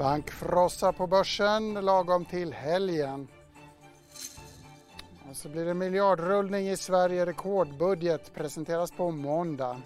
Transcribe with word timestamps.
Bankfrossa 0.00 0.92
på 0.92 1.06
börsen 1.06 1.74
lagom 1.74 2.24
till 2.24 2.52
helgen. 2.52 3.28
Och 5.30 5.36
så 5.36 5.48
blir 5.48 5.64
det 5.64 5.74
miljardrullning 5.74 6.68
i 6.68 6.76
Sverige, 6.76 7.26
rekordbudget 7.26 8.34
presenteras 8.34 8.90
på 8.90 9.10
måndag. 9.10 9.80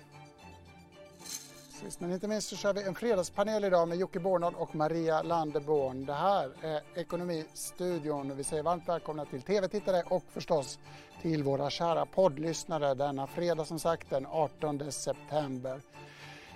Sist 1.81 2.01
men 2.01 2.13
inte 2.13 2.29
minst 2.29 2.49
så 2.49 2.57
kör 2.57 2.73
vi 2.73 2.83
en 2.83 2.95
fredagspanel 2.95 3.65
idag 3.65 3.89
med 3.89 3.99
Jocke 3.99 4.21
Bornold 4.21 4.57
och 4.57 4.75
Maria 4.75 5.23
Landeborn. 5.23 6.07
Det 6.07 6.15
här 6.15 6.51
är 6.63 6.83
Ekonomistudion. 6.95 8.37
Vi 8.37 8.45
säger 8.45 8.63
varmt 8.63 8.89
välkomna 8.89 9.25
till 9.25 9.43
tv-tittare 9.43 10.03
och 10.07 10.25
förstås 10.31 10.79
till 11.23 11.43
våra 11.43 11.71
kära 11.71 12.07
poddlyssnare 12.07 12.95
denna 12.95 13.27
fredag 13.27 13.65
som 13.65 13.79
sagt 13.79 14.11
den 14.11 14.27
18 14.27 14.93
september. 14.93 15.81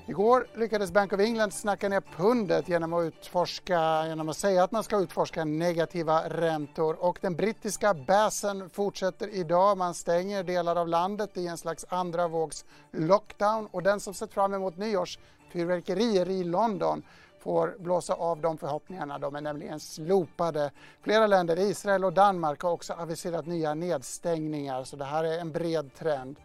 Igår 0.09 0.46
lyckades 0.54 0.93
Bank 0.93 1.12
of 1.12 1.20
England 1.20 1.50
snacka 1.50 1.88
ner 1.88 2.00
pundet 2.16 2.68
genom 2.68 2.92
att, 2.92 3.05
utforska, 3.05 4.06
genom 4.06 4.28
att 4.28 4.37
säga 4.37 4.64
att 4.64 4.73
man 4.73 4.84
ska 4.84 4.98
utforska 4.98 5.45
negativa 5.45 6.28
räntor 6.28 6.96
och 7.00 7.19
den 7.20 7.37
brittiska 7.37 7.95
basen 7.95 8.70
fortsätter 8.70 9.28
idag. 9.28 9.78
Man 9.78 9.95
stänger 9.95 10.42
delar 10.42 10.77
av 10.77 10.88
landet 10.88 11.36
i 11.36 11.47
en 11.47 11.59
slags 11.59 11.86
andra 11.88 12.28
vågs 12.28 12.64
lockdown 12.91 13.69
och 13.70 13.83
den 13.83 14.00
som 14.00 14.14
sett 14.14 14.33
fram 14.33 14.55
emot 14.55 14.77
nyårsfyrverkerier 14.77 16.28
i 16.28 16.45
London 16.45 17.02
får 17.38 17.77
blåsa 17.78 18.14
av 18.14 18.41
de 18.41 18.59
förhoppningarna. 18.59 19.19
De 19.19 19.36
är 19.36 19.41
nämligen 19.41 19.80
slopade. 19.80 20.70
Flera 21.02 21.27
länder, 21.27 21.59
Israel 21.59 22.05
och 22.05 22.12
Danmark, 22.12 22.62
har 22.62 22.70
också 22.70 22.92
aviserat 22.92 23.47
nya 23.47 23.75
nedstängningar 23.75 24.84
så 24.84 24.97
det 24.97 25.05
här 25.05 25.25
är 25.25 25.38
en 25.38 25.52
bred 25.52 25.95
trend. 25.95 26.36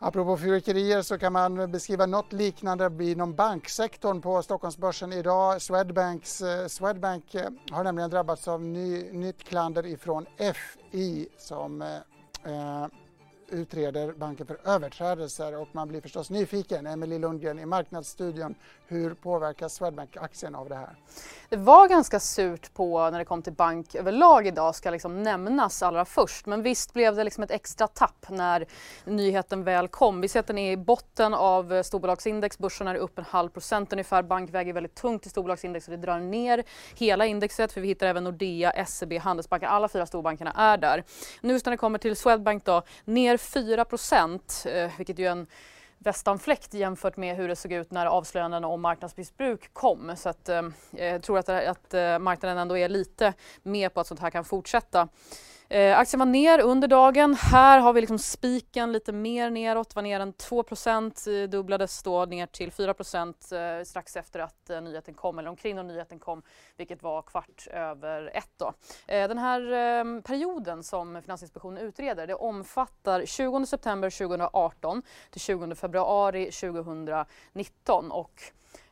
Apropå 0.00 0.36
fyrverkerier 0.36 1.02
så 1.02 1.18
kan 1.18 1.32
man 1.32 1.70
beskriva 1.70 2.06
något 2.06 2.32
liknande 2.32 3.04
inom 3.04 3.34
banksektorn 3.34 4.20
på 4.20 4.42
Stockholmsbörsen 4.42 5.12
idag. 5.12 5.62
Swedbanks, 5.62 6.40
eh, 6.40 6.66
Swedbank 6.66 7.34
eh, 7.34 7.48
har 7.70 7.84
nämligen 7.84 8.10
drabbats 8.10 8.48
av 8.48 8.62
ny, 8.62 9.12
nytt 9.12 9.44
klander 9.44 9.86
ifrån 9.86 10.26
FI 10.38 11.28
som 11.38 11.82
eh, 11.82 11.88
eh 12.44 12.86
utreder 13.50 14.12
banken 14.12 14.46
för 14.46 14.58
överträdelser 14.64 15.60
och 15.60 15.68
man 15.72 15.88
blir 15.88 16.00
förstås 16.00 16.30
nyfiken, 16.30 16.86
Emelie 16.86 17.18
Lundgren 17.18 17.58
i 17.58 17.66
Marknadsstudion, 17.66 18.54
hur 18.86 19.14
påverkas 19.14 19.74
Swedbank-aktien 19.74 20.54
av 20.54 20.68
det 20.68 20.74
här? 20.74 20.96
Det 21.48 21.56
var 21.56 21.88
ganska 21.88 22.20
surt 22.20 22.74
på 22.74 23.10
när 23.10 23.18
det 23.18 23.24
kom 23.24 23.42
till 23.42 23.52
bank 23.52 23.94
överlag 23.94 24.46
idag 24.46 24.74
ska 24.74 24.90
liksom 24.90 25.22
nämnas 25.22 25.82
allra 25.82 26.04
först. 26.04 26.46
Men 26.46 26.62
visst 26.62 26.92
blev 26.92 27.16
det 27.16 27.24
liksom 27.24 27.44
ett 27.44 27.50
extra 27.50 27.86
tapp 27.86 28.26
när 28.28 28.66
nyheten 29.04 29.64
väl 29.64 29.88
kom. 29.88 30.20
Vi 30.20 30.28
ser 30.28 30.40
att 30.40 30.46
den 30.46 30.58
är 30.58 30.72
i 30.72 30.76
botten 30.76 31.34
av 31.34 31.82
storbolagsindex. 31.82 32.58
Börsen 32.58 32.88
är 32.88 32.94
upp 32.94 33.18
en 33.18 33.24
halv 33.24 33.48
procent 33.48 33.92
ungefär. 33.92 34.22
Bank 34.22 34.50
väger 34.50 34.72
väldigt 34.72 34.94
tungt 34.94 35.26
i 35.26 35.28
storbolagsindex 35.28 35.88
och 35.88 35.90
det 35.90 35.96
drar 35.96 36.20
ner 36.20 36.64
hela 36.94 37.26
indexet 37.26 37.72
för 37.72 37.80
vi 37.80 37.88
hittar 37.88 38.06
även 38.06 38.24
Nordea, 38.24 38.86
SEB, 38.86 39.12
Handelsbanken. 39.18 39.68
Alla 39.68 39.88
fyra 39.88 40.06
storbankerna 40.06 40.52
är 40.52 40.76
där. 40.76 41.04
Nu 41.40 41.52
när 41.52 41.70
det 41.70 41.76
kommer 41.76 41.98
till 41.98 42.16
Swedbank 42.16 42.64
då, 42.64 42.82
ner 43.04 43.37
4 43.38 43.84
procent, 43.84 44.64
eh, 44.68 44.90
vilket 44.98 45.18
ju 45.18 45.26
är 45.26 45.30
en 45.30 45.46
västanfläkt 45.98 46.74
jämfört 46.74 47.16
med 47.16 47.36
hur 47.36 47.48
det 47.48 47.56
såg 47.56 47.72
ut 47.72 47.90
när 47.90 48.06
avslöjandena 48.06 48.66
om 48.66 48.80
marknadsmissbruk 48.80 49.74
kom. 49.74 50.16
Så 50.16 50.28
att, 50.28 50.48
eh, 50.48 50.62
jag 50.90 51.22
tror 51.22 51.38
att, 51.38 51.48
att 51.48 51.94
eh, 51.94 52.18
marknaden 52.18 52.58
ändå 52.58 52.78
är 52.78 52.88
lite 52.88 53.32
med 53.62 53.94
på 53.94 54.00
att 54.00 54.06
sånt 54.06 54.20
här 54.20 54.30
kan 54.30 54.44
fortsätta. 54.44 55.08
Eh, 55.70 55.98
aktien 55.98 56.18
var 56.18 56.26
ner 56.26 56.60
under 56.60 56.88
dagen. 56.88 57.34
Här 57.34 57.78
har 57.78 57.92
vi 57.92 58.00
liksom 58.00 58.18
spiken 58.18 58.92
lite 58.92 59.12
mer 59.12 59.50
neråt, 59.50 59.94
var 59.94 60.02
ner 60.02 60.20
en 60.20 60.32
2 60.32 60.64
eh, 61.26 61.48
dubblades 61.48 62.02
då 62.02 62.24
ner 62.24 62.46
till 62.46 62.72
4 62.72 62.90
eh, 62.90 63.84
strax 63.84 64.16
efter 64.16 64.40
att 64.40 64.70
eh, 64.70 64.80
nyheten 64.80 65.14
kom, 65.14 65.38
eller 65.38 65.50
omkring 65.50 65.76
när 65.76 65.82
nyheten 65.82 66.18
kom, 66.18 66.42
vilket 66.76 67.02
var 67.02 67.22
kvart 67.22 67.66
över 67.70 68.30
ett. 68.34 68.50
Då. 68.56 68.72
Eh, 69.06 69.28
den 69.28 69.38
här 69.38 69.60
eh, 69.60 70.20
perioden 70.20 70.82
som 70.82 71.22
Finansinspektionen 71.22 71.78
utreder, 71.78 72.26
det 72.26 72.34
omfattar 72.34 73.26
20 73.26 73.66
september 73.66 74.10
2018 74.10 75.02
till 75.30 75.40
20 75.40 75.74
februari 75.74 76.50
2019 76.50 78.10
och 78.10 78.42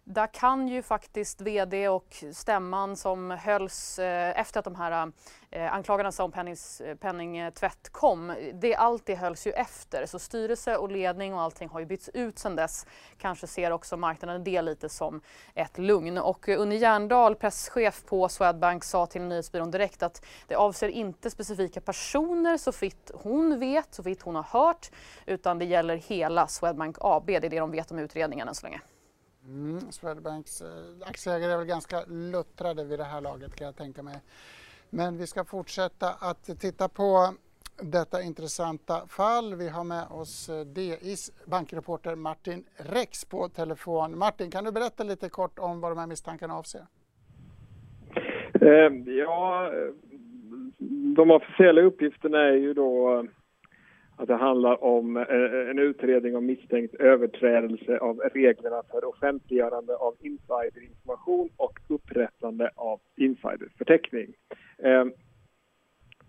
där 0.09 0.27
kan 0.27 0.69
ju 0.69 0.83
faktiskt 0.83 1.41
VD 1.41 1.89
och 1.89 2.25
stämman 2.33 2.97
som 2.97 3.31
hölls 3.31 3.99
eh, 3.99 4.41
efter 4.41 4.59
att 4.59 4.65
de 4.65 4.75
här 4.75 5.13
eh, 5.51 5.73
anklagelserna 5.73 6.25
om 6.25 6.33
pennings, 6.33 6.81
eh, 6.81 6.97
penningtvätt 6.97 7.89
kom, 7.93 8.35
det, 8.55 8.75
allt 8.75 9.07
det 9.07 9.15
hölls 9.15 9.47
ju 9.47 9.53
efter. 9.53 10.07
Så 10.07 10.19
styrelse 10.19 10.77
och 10.77 10.91
ledning 10.91 11.35
och 11.35 11.41
allting 11.41 11.69
har 11.69 11.81
ju 11.81 11.87
bytts 11.87 12.11
ut 12.15 12.39
sedan 12.39 12.57
dess. 12.57 12.87
Kanske 13.19 13.47
ser 13.47 13.71
också 13.71 13.97
marknaden 13.97 14.45
det 14.45 14.63
lite 14.63 14.89
som 14.89 15.21
ett 15.55 15.79
lugn. 15.79 16.19
Och 16.19 16.49
Unni 16.49 16.77
Järndal, 16.77 17.35
presschef 17.35 18.05
på 18.05 18.29
Swedbank, 18.29 18.85
sa 18.85 19.07
till 19.07 19.23
Nyhetsbyrån 19.23 19.71
direkt 19.71 20.03
att 20.03 20.25
det 20.47 20.55
avser 20.55 20.89
inte 20.89 21.31
specifika 21.31 21.81
personer 21.81 22.57
så 22.57 22.73
vitt 22.81 23.11
hon 23.15 23.61
vet, 23.61 23.95
så 23.95 24.03
vitt 24.03 24.23
hon 24.23 24.35
har 24.35 24.43
hört, 24.43 24.91
utan 25.27 25.59
det 25.59 25.65
gäller 25.65 25.97
hela 25.97 26.47
Swedbank 26.47 26.97
AB. 27.01 27.27
Det 27.27 27.37
är 27.37 27.41
det 27.41 27.59
de 27.59 27.71
vet 27.71 27.91
om 27.91 27.99
utredningen 27.99 28.49
än 28.49 28.55
så 28.55 28.67
länge. 28.67 28.81
Mm, 29.49 29.81
Swedbanks 29.91 30.61
eh, 30.61 31.09
aktieägare 31.09 31.53
är 31.53 31.57
väl 31.57 31.67
ganska 31.67 32.05
luttrade 32.05 32.85
vid 32.85 32.99
det 32.99 33.05
här 33.05 33.21
laget 33.21 33.57
kan 33.57 33.67
jag 33.67 33.77
tänka 33.77 34.03
mig. 34.03 34.17
Men 34.91 35.19
vi 35.19 35.27
ska 35.27 35.45
fortsätta 35.45 36.09
att 36.21 36.61
titta 36.61 36.89
på 36.89 37.35
detta 37.83 38.23
intressanta 38.23 39.07
fall. 39.07 39.55
Vi 39.55 39.69
har 39.69 39.85
med 39.85 40.07
oss 40.11 40.49
eh, 40.49 40.61
DIs 40.61 41.33
bankreporter 41.45 42.15
Martin 42.15 42.65
Rex 42.77 43.25
på 43.25 43.49
telefon. 43.49 44.19
Martin, 44.19 44.51
kan 44.51 44.65
du 44.65 44.73
berätta 44.73 45.05
lite 45.05 45.29
kort 45.29 45.59
om 45.59 45.81
vad 45.81 45.91
de 45.91 45.99
här 45.99 46.07
misstankarna 46.07 46.55
avser? 46.55 46.87
Eh, 48.61 48.93
ja, 49.07 49.71
eh, 49.73 49.95
de 51.17 51.31
officiella 51.31 51.83
uppgifterna 51.83 52.39
är 52.39 52.53
ju 52.53 52.75
då 52.75 53.19
eh, 53.19 53.25
att 54.17 54.29
det 54.29 54.35
handlar 54.35 54.85
om 54.85 55.17
eh, 55.17 55.23
eh, 55.23 55.71
en 55.71 55.79
utredning 55.79 56.37
om 56.37 56.47
misstänkt 56.47 56.95
överträdelse 56.95 57.99
av 57.99 58.19
reglerna 58.35 58.83
för 58.91 59.05
offentliggörande 59.05 59.97
av 59.97 60.15
insiderinformation 60.21 61.49
och 61.57 61.79
upprättande 61.89 62.71
av 62.75 63.01
insiderförteckning. 63.17 64.27
Ehm, 64.79 65.13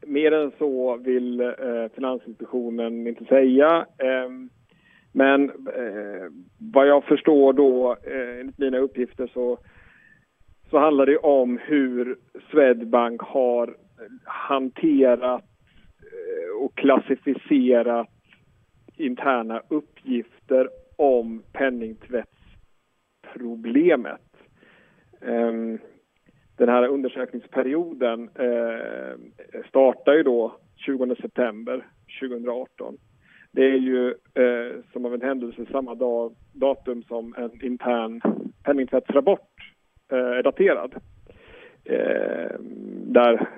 mer 0.05 0.31
än 0.31 0.51
så 0.57 0.97
vill 0.97 1.41
eh, 1.41 1.87
Finansinspektionen 1.95 3.07
inte 3.07 3.25
säga. 3.25 3.85
Ehm, 3.97 4.49
men 5.11 5.51
vad 6.73 6.87
jag 6.87 7.03
förstår 7.03 7.53
då, 7.53 7.97
enligt 8.39 8.57
mina 8.57 8.77
uppgifter, 8.77 9.31
så, 9.33 9.57
så 10.69 10.77
handlar 10.77 11.05
det 11.05 11.17
om 11.17 11.57
hur 11.57 12.17
Swedbank 12.51 13.21
har 13.21 13.75
hanterat 14.23 15.56
Eh, 16.17 16.63
och 16.63 16.75
klassificerat 16.75 18.07
interna 18.95 19.61
uppgifter 19.67 20.69
om 20.95 21.43
penningtvättsproblemet. 21.53 24.21
Ehm, 25.21 25.79
den 26.57 26.69
här 26.69 26.87
undersökningsperioden 26.87 28.29
eh, 28.35 29.15
startar 29.69 30.13
ju 30.13 30.23
då 30.23 30.55
20 30.75 31.15
september 31.21 31.87
2018. 32.21 32.97
Det 33.51 33.65
är 33.65 33.77
ju 33.77 34.09
eh, 34.33 34.71
som 34.93 35.05
av 35.05 35.13
en 35.13 35.21
händelse 35.21 35.65
samma 35.71 35.95
dag, 35.95 36.35
datum 36.53 37.03
som 37.03 37.35
en 37.37 37.65
intern 37.65 38.21
penningtvättsrapport 38.63 39.73
eh, 40.11 40.17
är 40.17 40.43
daterad. 40.43 40.95
Ehm, 41.85 43.13
där 43.13 43.49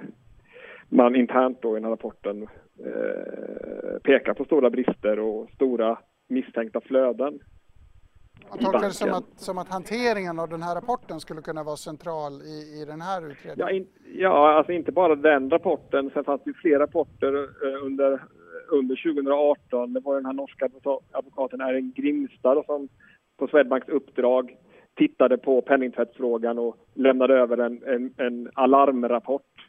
man 0.89 1.15
internt 1.15 1.61
då 1.61 1.71
i 1.71 1.73
den 1.73 1.83
här 1.83 1.91
rapporten 1.91 2.47
eh, 2.85 3.99
pekar 4.03 4.33
på 4.33 4.45
stora 4.45 4.69
brister 4.69 5.19
och 5.19 5.49
stora 5.49 5.97
misstänkta 6.27 6.81
flöden. 6.81 7.39
Jag 8.51 8.59
tolkar 8.59 8.87
det 8.87 8.93
som 8.93 9.13
att, 9.13 9.39
som 9.39 9.57
att 9.57 9.69
hanteringen 9.69 10.39
av 10.39 10.49
den 10.49 10.63
här 10.63 10.75
rapporten 10.75 11.19
skulle 11.19 11.41
kunna 11.41 11.63
vara 11.63 11.75
central 11.75 12.33
i, 12.33 12.81
i 12.81 12.85
den 12.85 13.01
här 13.01 13.31
utredningen? 13.31 13.55
Ja, 13.57 13.71
in, 13.71 13.87
ja, 14.15 14.53
alltså 14.53 14.71
inte 14.71 14.91
bara 14.91 15.15
den 15.15 15.49
rapporten. 15.49 16.09
Sen 16.13 16.23
fanns 16.23 16.41
det 16.45 16.53
fler 16.53 16.79
rapporter 16.79 17.33
eh, 17.33 17.85
under, 17.85 18.23
under 18.69 19.13
2018. 19.13 19.93
Det 19.93 19.99
var 19.99 20.15
den 20.15 20.25
här 20.25 20.33
norska 20.33 20.69
advokaten 21.11 21.61
Erin 21.61 21.93
Grimstad 21.95 22.63
som 22.65 22.89
på 23.37 23.47
Swedbanks 23.47 23.89
uppdrag 23.89 24.57
tittade 24.95 25.37
på 25.37 25.61
penningtvättsfrågan 25.61 26.59
och 26.59 26.77
lämnade 26.93 27.33
över 27.33 27.57
en, 27.57 27.83
en, 27.83 28.13
en 28.17 28.49
alarmrapport 28.53 29.68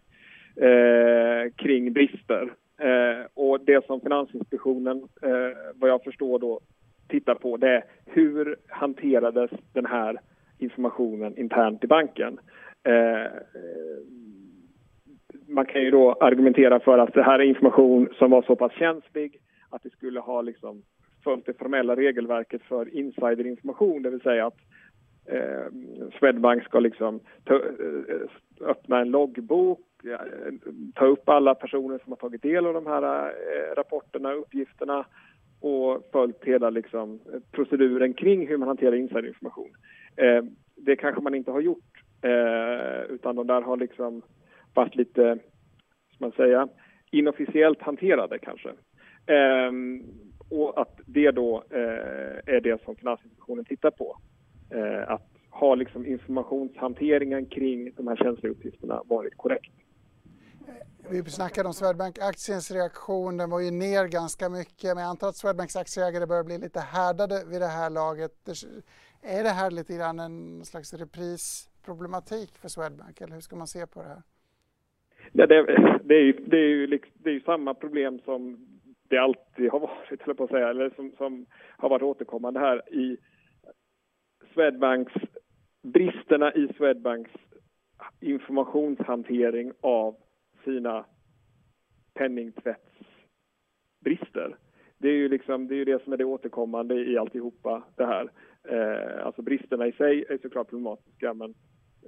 eh, 0.61 1.53
kring 1.57 1.93
brister. 1.93 2.53
Eh, 2.79 3.27
och 3.35 3.61
det 3.61 3.87
som 3.87 4.01
Finansinspektionen, 4.01 4.97
eh, 5.23 5.57
vad 5.75 5.91
jag 5.91 6.05
förstår 6.05 6.39
då, 6.39 6.61
tittar 7.09 7.35
på 7.35 7.57
det 7.57 7.69
är 7.69 7.85
hur 8.07 8.57
hanterades 8.69 9.51
den 9.73 9.87
här 9.87 10.21
informationen 10.59 11.39
internt 11.39 11.85
i 11.85 11.87
banken? 11.87 12.39
Eh, 12.83 13.33
man 15.47 15.67
kan 15.67 15.83
ju 15.83 15.91
då 15.91 16.13
argumentera 16.13 16.81
för 16.81 16.99
att 16.99 17.15
det 17.15 17.23
här 17.23 17.39
är 17.39 17.45
information 17.45 18.09
som 18.19 18.31
var 18.31 18.43
så 18.43 18.57
pass 18.57 18.73
känslig 18.73 19.41
att 19.71 19.83
det 19.83 19.91
skulle 19.91 20.21
ha 20.21 20.43
liksom 20.43 20.83
följt 21.25 21.47
det 21.47 21.59
formella 21.59 21.97
regelverket 21.97 22.63
för 22.63 22.95
insiderinformation, 22.95 24.03
det 24.03 24.11
vill 24.11 24.21
säga 24.21 24.47
att 24.47 24.59
eh, 25.27 25.73
Swedbank 26.19 26.65
ska 26.65 26.81
liksom 26.81 27.21
ta, 27.45 27.55
eh, 27.55 28.69
öppna 28.69 29.01
en 29.01 29.11
loggbok, 29.11 29.81
Eh, 30.05 30.53
ta 30.95 31.07
upp 31.07 31.29
alla 31.29 31.55
personer 31.55 31.99
som 31.99 32.13
har 32.13 32.17
tagit 32.17 32.43
del 32.43 32.67
av 32.67 32.75
de 32.75 32.87
här 32.87 33.27
eh, 33.27 33.75
rapporterna 33.77 34.29
och 34.29 34.41
uppgifterna 34.41 35.07
och 35.61 36.09
följt 36.13 36.45
hela 36.45 36.71
liksom, 36.71 37.21
proceduren 37.51 38.15
kring 38.15 38.49
hur 38.49 38.57
man 38.57 38.69
hanterar 38.69 38.97
insiderinformation. 38.97 39.71
Eh, 40.17 40.45
det 40.77 40.97
kanske 40.97 41.21
man 41.21 41.35
inte 41.35 41.51
har 41.51 41.61
gjort, 41.61 42.03
eh, 42.23 43.15
utan 43.15 43.37
de 43.37 43.47
där 43.47 43.63
har 43.63 43.77
liksom 43.77 44.23
varit 44.75 44.97
lite, 44.97 45.39
ska 46.15 46.25
man 46.25 46.33
säga, 46.33 46.69
inofficiellt 47.11 47.83
hanterade 47.83 48.39
kanske. 48.39 48.69
Eh, 49.27 49.73
och 50.51 50.81
att 50.81 51.01
det 51.07 51.31
då 51.31 51.65
eh, 51.71 52.55
är 52.55 52.61
det 52.61 52.85
som 52.85 52.97
Finansinspektionen 52.97 53.65
tittar 53.65 53.91
på. 53.91 54.17
Eh, 54.71 55.11
att 55.11 55.31
har 55.51 55.77
liksom 55.77 56.07
informationshanteringen 56.07 57.47
kring 57.47 57.93
de 57.97 58.09
här 58.09 58.17
känsliga 58.17 58.53
uppgifterna 58.53 59.03
varit 59.07 59.37
korrekt? 59.37 59.73
Vi 61.13 61.25
snackade 61.25 61.69
om 61.69 61.75
Swedbank-aktiens 61.75 62.75
reaktion. 62.75 63.37
Den 63.37 63.51
var 63.51 63.61
ju 63.61 63.71
ner 63.71 64.09
ganska 64.09 64.49
mycket. 64.49 64.95
Men 64.95 64.99
jag 64.99 65.11
antar 65.11 65.29
att 65.29 65.37
Swedbanks 65.37 65.77
aktieägare 65.77 66.27
börjar 66.27 66.45
bli 66.45 66.59
lite 66.59 66.81
härdade 66.81 67.45
vid 67.51 67.61
det 67.61 67.67
här 67.67 67.91
laget. 67.91 68.33
Är 69.23 69.43
det 69.43 69.49
här 69.49 69.71
lite 69.71 69.97
grann 69.97 70.19
en 70.19 70.65
slags 70.65 70.95
reprisproblematik 70.95 72.59
för 72.59 72.69
Swedbank? 72.69 73.21
Eller 73.21 73.35
hur 73.35 73.41
ska 73.41 73.57
man 73.57 73.67
se 73.67 73.87
på 73.87 74.03
det 74.03 74.09
här? 74.09 74.23
Ja, 75.33 75.47
det, 75.47 75.67
det, 76.05 76.15
är 76.15 76.23
ju, 76.23 76.33
det, 76.33 76.57
är 76.57 76.69
ju, 76.69 76.87
liksom, 76.87 77.13
det 77.15 77.31
är 77.31 77.35
ju 77.35 77.41
samma 77.41 77.75
problem 77.75 78.21
som 78.25 78.67
det 79.09 79.19
alltid 79.19 79.71
har 79.71 79.81
varit, 79.81 80.23
eller 80.23 80.35
på 80.35 80.45
att 80.45 80.51
säga, 80.51 80.69
eller 80.71 80.91
som, 80.91 81.13
som 81.19 81.47
har 81.77 81.89
varit 81.89 82.03
återkommande 82.03 82.61
här 82.61 82.95
i 82.95 83.17
Swedbanks, 84.55 85.13
bristerna 85.83 86.53
i 86.55 86.69
Swedbanks 86.77 87.31
informationshantering 88.21 89.73
av 89.81 90.17
sina 90.65 91.05
penningtvättsbrister. 92.15 94.57
Det 94.99 95.09
är 95.09 95.17
ju 95.17 95.29
liksom, 95.29 95.69
det, 95.69 95.75
är 95.75 95.85
det 95.85 96.05
som 96.05 96.13
är 96.13 96.17
det 96.17 96.25
återkommande 96.25 96.95
i 96.95 97.19
alltihopa 97.19 97.83
det 97.97 98.07
här. 98.07 98.31
Eh, 98.65 99.27
alltså 99.27 99.43
bristerna 99.43 99.87
i 99.87 99.93
sig 99.93 100.25
är 100.29 100.39
såklart 100.43 100.69
problematiska 100.69 101.35
men 101.35 101.55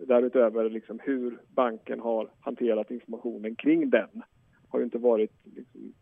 därutöver 0.07 0.71
liksom 0.71 0.99
hur 1.03 1.39
banken 1.49 2.01
har 2.01 2.31
hanterat 2.41 2.91
informationen 2.91 3.57
kring 3.57 3.91
den 3.91 4.23
har 4.69 4.79
ju 4.79 4.85
inte 4.85 4.99
varit 4.99 5.33
liksom, 5.45 5.95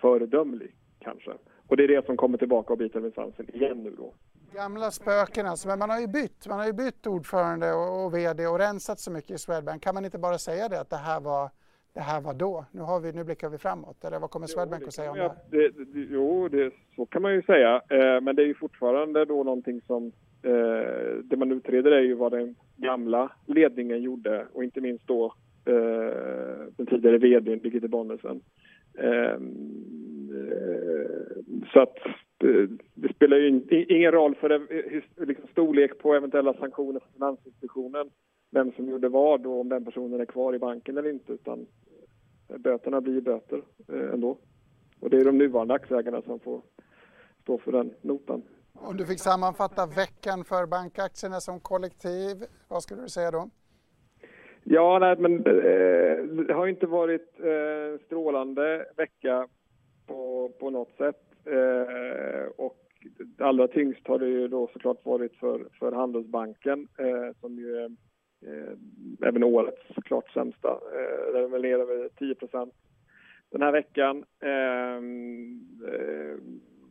föredömlig 0.00 0.76
kanske. 0.98 1.30
Och 1.68 1.76
det 1.76 1.84
är 1.84 1.88
det 1.88 2.06
som 2.06 2.16
kommer 2.16 2.38
tillbaka 2.38 2.72
och 2.72 2.78
biter 2.78 3.00
med 3.00 3.12
svansen 3.12 3.54
igen 3.54 3.82
nu 3.82 3.90
då. 3.90 4.14
Gamla 4.54 4.90
spöken 4.90 5.46
alltså, 5.46 5.68
men 5.68 5.78
man 5.78 5.90
har 5.90 6.00
ju 6.00 6.06
bytt. 6.06 6.46
Man 6.48 6.58
har 6.58 6.66
ju 6.66 6.72
bytt 6.72 7.06
ordförande 7.06 7.72
och, 7.72 8.04
och 8.04 8.14
VD 8.14 8.46
och 8.46 8.58
rensat 8.58 9.00
så 9.00 9.10
mycket 9.10 9.30
i 9.30 9.38
Swedbank. 9.38 9.82
Kan 9.82 9.94
man 9.94 10.04
inte 10.04 10.18
bara 10.18 10.38
säga 10.38 10.68
det 10.68 10.80
att 10.80 10.90
det 10.90 10.96
här 10.96 11.20
var 11.20 11.50
det 11.94 12.00
här 12.00 12.20
var 12.20 12.34
då. 12.34 12.64
Nu, 12.72 12.80
har 12.80 13.00
vi, 13.00 13.12
nu 13.12 13.24
blickar 13.24 13.48
vi 13.48 13.58
framåt. 13.58 14.04
Eller 14.04 14.18
vad 14.18 14.30
kommer 14.30 14.46
Swedbank 14.46 14.82
jo, 14.82 14.88
att 14.88 14.94
säga 14.94 15.10
om 15.10 15.16
det 15.16 15.22
här? 15.22 15.36
Det, 15.50 15.68
det, 15.68 16.06
jo, 16.10 16.48
det, 16.48 16.72
så 16.96 17.06
kan 17.06 17.22
man 17.22 17.34
ju 17.34 17.42
säga. 17.42 17.82
Eh, 17.90 18.20
men 18.20 18.36
det 18.36 18.42
är 18.42 18.46
ju 18.46 18.54
fortfarande 18.54 19.24
då 19.24 19.42
någonting 19.42 19.80
som... 19.80 20.12
Eh, 20.42 21.14
det 21.24 21.36
man 21.36 21.52
utreder 21.52 21.90
är 21.90 22.00
ju 22.00 22.14
vad 22.14 22.32
den 22.32 22.54
gamla 22.76 23.32
ledningen 23.46 24.02
gjorde 24.02 24.46
och 24.52 24.64
inte 24.64 24.80
minst 24.80 25.06
då 25.06 25.34
eh, 25.66 26.66
den 26.76 26.86
tidigare 26.86 27.18
vdn 27.18 27.58
Birgitte 27.58 27.88
Bonnesen. 27.88 28.40
Eh, 28.98 29.38
så 31.72 31.80
att 31.80 31.98
eh, 32.44 32.68
det 32.94 33.14
spelar 33.14 33.36
ju 33.36 33.62
ingen 33.88 34.12
roll 34.12 34.34
för 34.34 34.48
det, 34.48 34.60
liksom 35.26 35.46
storlek 35.52 35.98
på 35.98 36.14
eventuella 36.14 36.54
sanktioner 36.54 37.00
från 37.00 37.12
Finansinspektionen 37.12 38.10
vem 38.54 38.72
som 38.72 38.88
gjorde 38.88 39.08
vad 39.08 39.46
och 39.46 39.60
om 39.60 39.68
den 39.68 39.84
personen 39.84 40.20
är 40.20 40.24
kvar 40.24 40.54
i 40.54 40.58
banken 40.58 40.98
eller 40.98 41.10
inte 41.10 41.32
utan 41.32 41.66
böterna 42.58 43.00
blir 43.00 43.20
böter 43.20 43.62
eh, 43.88 44.12
ändå. 44.12 44.38
Och 45.00 45.10
det 45.10 45.16
är 45.16 45.24
de 45.24 45.38
nuvarande 45.38 45.74
aktieägarna 45.74 46.22
som 46.22 46.40
får 46.40 46.62
stå 47.42 47.58
för 47.58 47.72
den 47.72 47.94
notan. 48.00 48.42
Om 48.72 48.96
du 48.96 49.06
fick 49.06 49.20
sammanfatta 49.20 49.86
veckan 49.86 50.44
för 50.44 50.66
bankaktierna 50.66 51.40
som 51.40 51.60
kollektiv, 51.60 52.44
vad 52.68 52.82
skulle 52.82 53.02
du 53.02 53.08
säga 53.08 53.30
då? 53.30 53.50
Ja, 54.64 54.98
nej, 54.98 55.16
men 55.18 55.36
eh, 55.36 56.44
det 56.46 56.54
har 56.54 56.66
inte 56.66 56.86
varit 56.86 57.40
eh, 57.40 58.06
strålande 58.06 58.86
vecka 58.96 59.48
på, 60.06 60.50
på 60.60 60.70
något 60.70 60.96
sätt. 60.96 61.22
Eh, 61.44 62.46
och 62.56 62.78
allra 63.38 63.68
tyngst 63.68 64.08
har 64.08 64.18
det 64.18 64.28
ju 64.28 64.48
då 64.48 64.68
såklart 64.72 65.04
varit 65.04 65.34
för, 65.36 65.68
för 65.78 65.92
Handelsbanken 65.92 66.88
eh, 66.98 67.36
som 67.40 67.58
ju 67.58 67.76
är 67.76 67.84
eh, 67.84 67.90
Eh, 68.46 69.28
även 69.28 69.44
årets 69.44 69.82
klart 70.04 70.30
sämsta. 70.30 70.68
Eh, 70.68 71.32
där 71.32 71.42
är 71.42 71.48
väl 71.48 71.62
nere 71.62 71.82
över 71.82 72.08
10% 72.08 72.72
den 73.50 73.62
här 73.62 73.72
veckan. 73.72 74.24
Eh, 74.40 74.96
eh, 75.90 76.38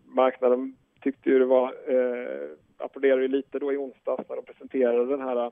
marknaden 0.06 0.76
tyckte 1.02 1.30
ju 1.30 1.40
det 1.40 1.46
var, 1.46 1.74
eh, 1.88 2.50
applåderade 2.78 3.22
ju 3.22 3.28
lite 3.28 3.60
då 3.60 3.74
i 3.74 3.78
onsdags 3.78 4.30
när 4.30 4.36
de 4.36 4.46
presenterade 4.46 5.06
den 5.06 5.22
här 5.22 5.52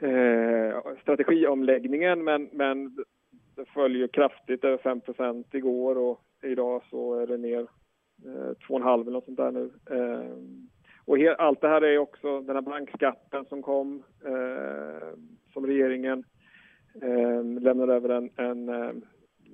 eh, 0.00 0.82
strategiomläggningen 1.02 2.24
men, 2.24 2.48
men 2.52 2.96
det 3.56 3.64
följer 3.64 4.08
kraftigt 4.08 4.64
över 4.64 4.78
5% 4.78 5.44
igår 5.52 5.98
och 5.98 6.20
idag 6.42 6.82
så 6.90 7.14
är 7.14 7.26
det 7.26 7.36
ner 7.36 7.66
eh, 8.24 8.52
2,5 8.68 9.00
eller 9.00 9.10
något 9.10 9.24
sånt 9.24 9.36
där 9.36 9.50
nu. 9.50 9.70
Eh, 9.90 10.36
och 11.06 11.18
he, 11.18 11.34
allt 11.34 11.60
det 11.60 11.68
här 11.68 11.84
är 11.84 11.98
också 11.98 12.40
den 12.40 12.56
här 12.56 12.62
bankskatten 12.62 13.44
som 13.44 13.62
kom, 13.62 14.02
eh, 14.24 15.08
som 15.52 15.66
regeringen 15.66 16.24
eh, 17.02 17.44
lämnade 17.60 17.94
över 17.94 18.08
en, 18.08 18.30
en 18.36 18.68
eh, 18.68 18.90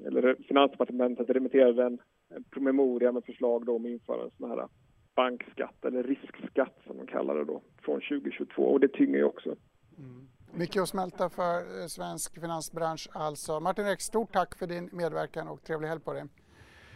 eller 0.07 0.37
Finansdepartementet 0.49 1.31
remitterade 1.31 1.85
en, 1.85 1.99
en 2.29 2.45
promemoria 2.45 3.13
med 3.13 3.25
förslag 3.25 3.67
då 3.67 3.77
om 3.77 3.87
införa 3.87 4.25
en 4.25 4.31
sån 4.31 4.51
här 4.51 4.69
bankskatt 5.15 5.85
eller 5.85 6.03
riskskatt 6.03 6.79
som 6.87 6.97
de 6.97 7.07
kallar 7.07 7.35
det 7.35 7.45
då 7.45 7.63
från 7.83 8.01
2022 8.01 8.63
och 8.63 8.81
det 8.81 8.89
tynger 8.89 9.19
ju 9.19 9.25
också. 9.25 9.57
Mm. 9.99 10.29
Mycket 10.55 10.83
att 10.83 10.89
smälta 10.89 11.31
för 11.31 11.57
eh, 11.57 11.87
svensk 11.87 12.41
finansbransch 12.41 13.09
alltså. 13.13 13.61
Martin 13.61 13.85
Rex, 13.85 14.05
stort 14.05 14.33
tack 14.33 14.59
för 14.59 14.67
din 14.67 14.91
medverkan 14.93 15.49
och 15.49 15.63
trevlig 15.63 15.89
helg 15.89 16.01
på 16.01 16.13
dig. 16.13 16.25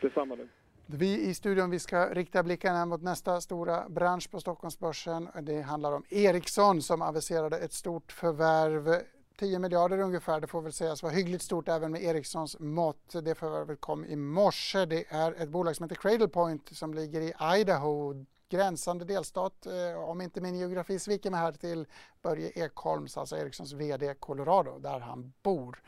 Detsamma 0.01 0.35
nu. 0.35 0.49
Vi 0.89 1.21
i 1.21 1.35
studion 1.35 1.71
vi 1.71 1.79
ska 1.79 2.09
rikta 2.15 2.43
blickarna 2.43 2.87
mot 2.87 3.03
nästa 3.03 3.41
stora 3.41 3.89
bransch 3.89 4.31
på 4.31 4.41
Stockholmsbörsen. 4.41 5.29
Det 5.43 5.61
handlar 5.61 5.93
om 5.93 6.05
Ericsson 6.09 6.83
som 6.83 7.03
aviserade 7.03 7.59
ett 7.59 7.73
stort 7.73 8.13
förvärv 8.13 9.03
10 9.39 9.59
miljarder 9.59 9.99
ungefär. 9.99 10.41
Det 10.41 10.47
får 10.47 10.63
väl 10.63 10.73
sägas 10.73 11.03
vara 11.03 11.13
hyggligt 11.13 11.43
stort 11.43 11.69
även 11.69 11.93
med 11.93 12.03
Ericssons 12.03 12.57
mått. 12.61 13.25
Det 13.25 13.35
förvärvet 13.35 13.81
kom 13.81 14.05
i 14.05 14.17
morse. 14.17 14.87
Det 14.87 15.05
är 15.09 15.33
ett 15.33 15.49
bolag 15.49 15.77
som 15.77 15.85
heter 15.85 15.97
Cradlepoint 15.97 16.77
som 16.77 16.95
ligger 16.95 17.21
i 17.21 17.33
Idaho, 17.61 18.27
gränsande 18.49 19.05
delstat. 19.05 19.67
Eh, 19.67 20.09
om 20.09 20.21
inte 20.21 20.41
min 20.41 20.57
geografi 20.57 20.99
sviker 20.99 21.31
mig 21.31 21.41
här 21.41 21.53
till 21.53 21.87
Börje 22.23 22.51
Ekholms, 22.51 23.17
alltså 23.17 23.37
Ericssons 23.37 23.73
VD 23.73 24.15
Colorado, 24.15 24.79
där 24.79 25.01
han 25.01 25.33
bor. 25.43 25.83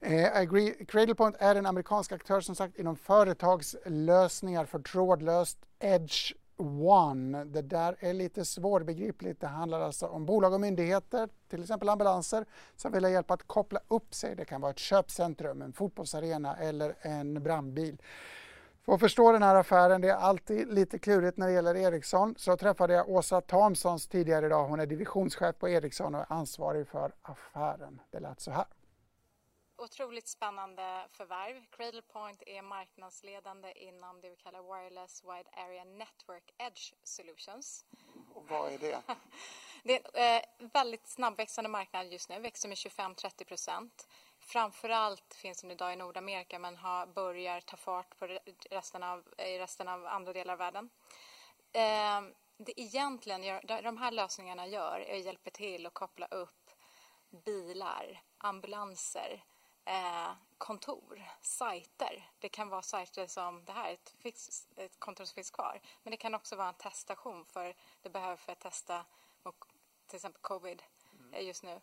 Eh, 0.00 0.86
Cradlepoint 0.88 1.36
är 1.38 1.54
en 1.54 1.66
amerikansk 1.66 2.12
aktör 2.12 2.40
som 2.40 2.54
sagt 2.54 2.78
inom 2.78 2.96
företagslösningar 2.96 4.64
för 4.64 4.78
trådlöst 4.78 5.58
Edge 5.78 6.32
One. 6.56 7.44
Det 7.44 7.62
där 7.62 7.96
är 7.98 8.12
lite 8.12 8.44
svårbegripligt. 8.44 9.40
Det 9.40 9.46
handlar 9.46 9.80
alltså 9.80 10.06
om 10.06 10.26
bolag 10.26 10.52
och 10.52 10.60
myndigheter, 10.60 11.28
till 11.48 11.62
exempel 11.62 11.88
ambulanser, 11.88 12.46
som 12.76 12.92
vill 12.92 13.04
ha 13.04 13.10
hjälp 13.10 13.30
att 13.30 13.46
koppla 13.46 13.80
upp 13.88 14.14
sig. 14.14 14.36
Det 14.36 14.44
kan 14.44 14.60
vara 14.60 14.70
ett 14.70 14.78
köpcentrum, 14.78 15.62
en 15.62 15.72
fotbollsarena 15.72 16.56
eller 16.56 16.94
en 17.00 17.42
brandbil. 17.42 17.96
För 18.84 18.92
att 18.92 19.00
förstå 19.00 19.32
den 19.32 19.42
här 19.42 19.54
affären, 19.54 20.00
det 20.00 20.08
är 20.08 20.16
alltid 20.16 20.74
lite 20.74 20.98
klurigt 20.98 21.38
när 21.38 21.46
det 21.46 21.52
gäller 21.52 21.76
Ericsson, 21.76 22.34
så 22.38 22.56
träffade 22.56 22.94
jag 22.94 23.08
Åsa 23.08 23.40
Thomsons 23.40 24.08
tidigare 24.08 24.46
idag. 24.46 24.68
Hon 24.68 24.80
är 24.80 24.86
divisionschef 24.86 25.58
på 25.58 25.68
Ericsson 25.68 26.14
och 26.14 26.20
är 26.20 26.32
ansvarig 26.32 26.88
för 26.88 27.12
affären. 27.22 28.00
Det 28.10 28.20
lät 28.20 28.40
så 28.40 28.50
här. 28.50 28.64
Otroligt 29.76 30.28
spännande 30.28 31.06
förvärv. 31.10 31.62
Cradlepoint 31.70 32.42
är 32.46 32.62
marknadsledande 32.62 33.72
inom 33.76 34.20
det 34.20 34.30
vi 34.30 34.36
kallar 34.36 34.62
Wireless 34.62 35.24
Wide 35.24 35.64
Area 35.64 35.84
Network 35.84 36.54
Edge 36.58 36.92
Solutions. 37.02 37.84
Och 38.34 38.44
vad 38.48 38.72
är 38.72 38.78
det? 38.78 39.02
det 39.82 40.18
är 40.18 40.42
en 40.58 40.66
eh, 40.66 40.70
väldigt 40.72 41.08
snabbväxande 41.08 41.70
marknad 41.70 42.06
just 42.06 42.28
nu, 42.28 42.40
växer 42.40 42.68
med 42.68 42.76
25-30 42.76 43.44
procent. 43.44 44.08
Framförallt 44.46 45.34
finns 45.34 45.60
den 45.60 45.70
idag 45.70 45.92
i 45.92 45.96
Nordamerika 45.96 46.58
men 46.58 46.76
har, 46.76 47.06
börjar 47.06 47.60
ta 47.60 47.76
fart 47.76 48.18
på 48.18 48.38
resten 48.70 49.02
av, 49.02 49.24
i 49.38 49.58
resten 49.58 49.88
av 49.88 50.06
andra 50.06 50.32
delar 50.32 50.52
av 50.52 50.58
världen. 50.58 50.90
Eh, 51.72 52.22
det 52.56 52.80
egentligen 52.80 53.42
gör, 53.42 53.82
de 53.82 53.96
här 53.96 54.10
lösningarna 54.10 54.66
gör 54.66 55.00
är 55.00 55.16
att 55.16 55.24
hjälpa 55.24 55.50
till 55.50 55.86
att 55.86 55.94
koppla 55.94 56.26
upp 56.26 56.70
bilar, 57.30 58.22
ambulanser, 58.38 59.44
eh, 59.84 60.32
kontor, 60.58 61.22
sajter. 61.40 62.30
Det 62.38 62.48
kan 62.48 62.68
vara 62.68 62.82
sajter 62.82 63.26
som 63.26 63.64
det 63.64 63.72
här, 63.72 63.92
ett, 63.92 64.14
ett 64.76 65.00
kontor 65.00 65.24
som 65.24 65.34
finns 65.34 65.50
kvar. 65.50 65.80
Men 66.02 66.10
det 66.10 66.16
kan 66.16 66.34
också 66.34 66.56
vara 66.56 66.68
en 66.68 66.74
teststation 66.74 67.44
för 67.44 67.74
det 68.02 68.10
behöver 68.10 68.36
för 68.36 68.52
att 68.52 68.60
testa 68.60 69.04
och 69.42 69.64
till 70.06 70.16
exempel 70.16 70.42
covid 70.42 70.82
mm. 71.20 71.46
just 71.46 71.62
nu. 71.62 71.80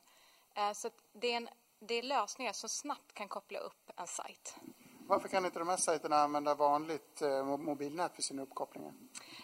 Så 0.73 0.89
det 1.13 1.31
är, 1.31 1.37
en, 1.37 1.49
det 1.81 1.95
är 1.95 2.03
lösningar 2.03 2.53
som 2.53 2.69
snabbt 2.69 3.13
kan 3.13 3.27
koppla 3.27 3.59
upp 3.59 3.91
en 3.95 4.07
sajt. 4.07 4.55
Varför 5.07 5.27
kan 5.27 5.45
inte 5.45 5.59
de 5.59 5.67
här 5.67 5.77
sajterna 5.77 6.15
använda 6.15 6.55
vanligt 6.55 7.21
mobilnät 7.59 8.15
för 8.15 8.21
sina 8.21 8.41
uppkopplingar? 8.41 8.93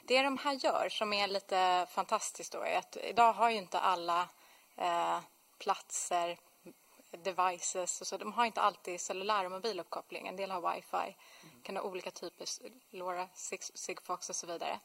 Det 0.07 0.21
de 0.21 0.37
här 0.37 0.53
gör 0.53 0.89
som 0.89 1.13
är 1.13 1.27
lite 1.27 1.87
fantastiskt 1.89 2.51
då 2.51 2.61
är 2.61 2.77
att 2.77 2.97
idag 2.97 3.33
har 3.33 3.49
ju 3.49 3.57
inte 3.57 3.79
alla 3.79 4.29
eh, 4.75 5.19
platser 5.57 6.39
devices 7.11 8.01
och 8.01 8.07
så. 8.07 8.17
De 8.17 8.33
har 8.33 8.45
inte 8.45 8.61
alltid 8.61 9.01
cellulär 9.01 9.45
och 9.45 9.51
mobiluppkoppling. 9.51 10.27
En 10.27 10.35
del 10.35 10.51
har 10.51 10.73
wifi, 10.73 10.97
mm. 10.97 11.63
kan 11.63 11.77
ha 11.77 11.83
olika 11.83 12.11
typer, 12.11 12.47
LoRa, 12.89 13.27
Sigfox 13.73 14.29
och 14.29 14.35
så 14.35 14.47
vidare. 14.47 14.79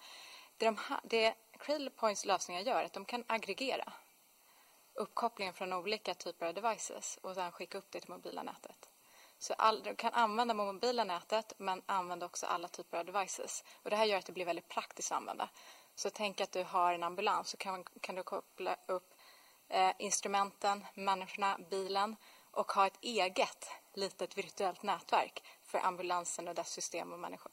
Det, 0.57 0.67
de 0.67 0.77
här, 0.77 1.01
det 1.05 1.35
Cradlepoints 1.59 2.25
lösningar 2.25 2.61
gör 2.61 2.81
är 2.81 2.85
att 2.85 2.93
de 2.93 3.05
kan 3.05 3.25
aggregera 3.27 3.93
uppkopplingen 4.95 5.55
från 5.55 5.73
olika 5.73 6.15
typer 6.15 6.47
av 6.47 6.55
devices 6.55 7.19
och 7.23 7.35
sedan 7.35 7.53
skicka 7.53 7.79
upp 7.79 7.91
det 7.91 8.01
till 8.01 8.11
mobila 8.11 8.43
nätet. 8.43 8.89
Så 9.39 9.55
all, 9.55 9.83
du 9.83 9.95
kan 9.95 10.13
använda 10.13 10.55
mobila 10.55 11.05
nätet 11.05 11.53
men 11.57 11.83
använda 11.87 12.27
också 12.27 12.47
alla 12.47 12.69
typer 12.69 12.99
av 12.99 13.05
devices. 13.05 13.65
Och 13.83 13.91
det 13.91 13.97
här 13.97 14.05
gör 14.05 14.19
att 14.19 14.27
det 14.27 14.33
blir 14.33 14.45
väldigt 14.45 14.69
praktiskt 14.69 15.13
att 15.13 15.19
använda. 15.19 15.49
Så 15.95 16.11
tänk 16.11 16.41
att 16.41 16.53
du 16.53 16.63
har 16.63 16.95
en 16.95 17.03
ambulans 17.03 17.49
så 17.49 17.57
kan, 17.57 17.85
kan 18.01 18.15
du 18.15 18.23
koppla 18.23 18.77
upp 18.87 19.15
eh, 19.69 19.93
instrumenten, 19.99 20.85
människorna, 20.95 21.59
bilen 21.71 22.17
och 22.51 22.73
ha 22.73 22.87
ett 22.87 22.99
eget 23.01 23.69
litet 23.95 24.39
virtuellt 24.39 24.83
nätverk 24.83 25.43
för 25.63 25.79
ambulansen 25.79 26.49
och 26.49 26.55
dess 26.55 26.71
system 26.71 27.13
och 27.13 27.19
människor. 27.19 27.53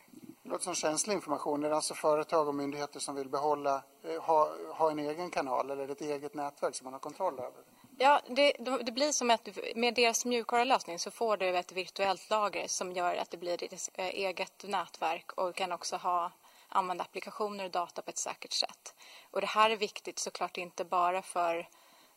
Det 0.50 0.54
låter 0.54 0.66
som 0.66 0.76
känslig 0.76 1.14
information. 1.14 1.64
Är 1.64 1.70
det 1.70 1.76
alltså 1.76 1.94
företag 1.94 2.48
och 2.48 2.56
myndigheter 2.56 3.00
som 3.00 3.16
vill 3.16 3.30
behålla, 3.30 3.84
eh, 4.04 4.22
ha, 4.22 4.50
ha 4.74 4.92
en 4.92 5.00
egen 5.00 5.30
kanal 5.32 5.72
eller 5.72 5.90
ett 5.90 6.02
eget 6.02 6.34
nätverk 6.34 6.76
som 6.76 6.86
man 6.86 6.94
har 6.94 7.00
kontroll 7.00 7.40
över? 7.40 7.64
Ja, 7.98 8.22
det, 8.28 8.54
det 8.82 8.92
blir 8.92 9.12
som 9.12 9.32
att 9.32 9.48
med 9.76 9.94
deras 9.94 10.26
mjukvarulösning 10.26 11.00
så 11.00 11.12
får 11.12 11.38
du 11.38 11.58
ett 11.58 11.72
virtuellt 11.72 12.30
lager 12.30 12.68
som 12.68 12.92
gör 12.92 13.16
att 13.16 13.32
det 13.32 13.38
blir 13.38 13.58
ditt 13.58 13.90
eh, 13.94 14.06
eget 14.06 14.64
nätverk 14.68 15.32
och 15.32 15.56
kan 15.56 15.72
också 15.72 15.96
ha 15.96 16.32
använda 16.70 17.04
applikationer 17.04 17.66
och 17.66 17.72
data 17.72 18.02
på 18.02 18.10
ett 18.10 18.18
säkert 18.18 18.54
sätt. 18.54 18.96
Och 19.32 19.42
det 19.42 19.48
här 19.48 19.70
är 19.70 19.78
viktigt 19.78 20.20
såklart 20.20 20.58
inte 20.58 20.86
bara 20.86 21.22
för 21.22 21.68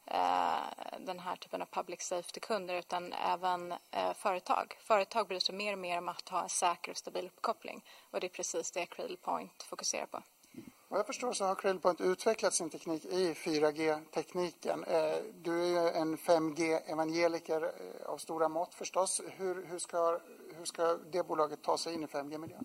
Eh, 0.06 0.98
den 0.98 1.18
här 1.18 1.36
typen 1.36 1.62
av 1.62 1.66
public 1.66 2.00
safety-kunder 2.00 2.74
utan 2.74 3.12
även 3.12 3.72
eh, 3.72 4.12
företag. 4.14 4.76
Företag 4.80 5.28
bryr 5.28 5.38
sig 5.38 5.54
mer 5.54 5.72
och 5.72 5.78
mer 5.78 5.98
om 5.98 6.08
att 6.08 6.28
ha 6.28 6.42
en 6.42 6.48
säker 6.48 6.90
och 6.90 6.96
stabil 6.96 7.26
uppkoppling 7.26 7.84
och 8.10 8.20
det 8.20 8.26
är 8.26 8.28
precis 8.28 8.70
det 8.70 8.86
Cradlepoint 8.86 9.62
fokuserar 9.62 10.06
på. 10.06 10.22
Vad 10.88 10.98
jag 10.98 11.06
förstår 11.06 11.32
så 11.32 11.44
har 11.44 11.54
Cradlepoint 11.54 12.00
utvecklat 12.00 12.54
sin 12.54 12.70
teknik 12.70 13.04
i 13.04 13.34
4G-tekniken. 13.34 14.84
Eh, 14.84 15.16
du 15.42 15.62
är 15.62 15.66
ju 15.66 15.88
en 15.88 16.16
5G-evangeliker 16.16 17.62
eh, 17.62 18.06
av 18.06 18.18
stora 18.18 18.48
mått 18.48 18.74
förstås. 18.74 19.20
Hur, 19.36 19.66
hur, 19.66 19.78
ska, 19.78 20.20
hur 20.56 20.64
ska 20.64 20.98
det 21.12 21.22
bolaget 21.22 21.62
ta 21.62 21.78
sig 21.78 21.94
in 21.94 22.02
i 22.02 22.06
5G-miljön? 22.06 22.64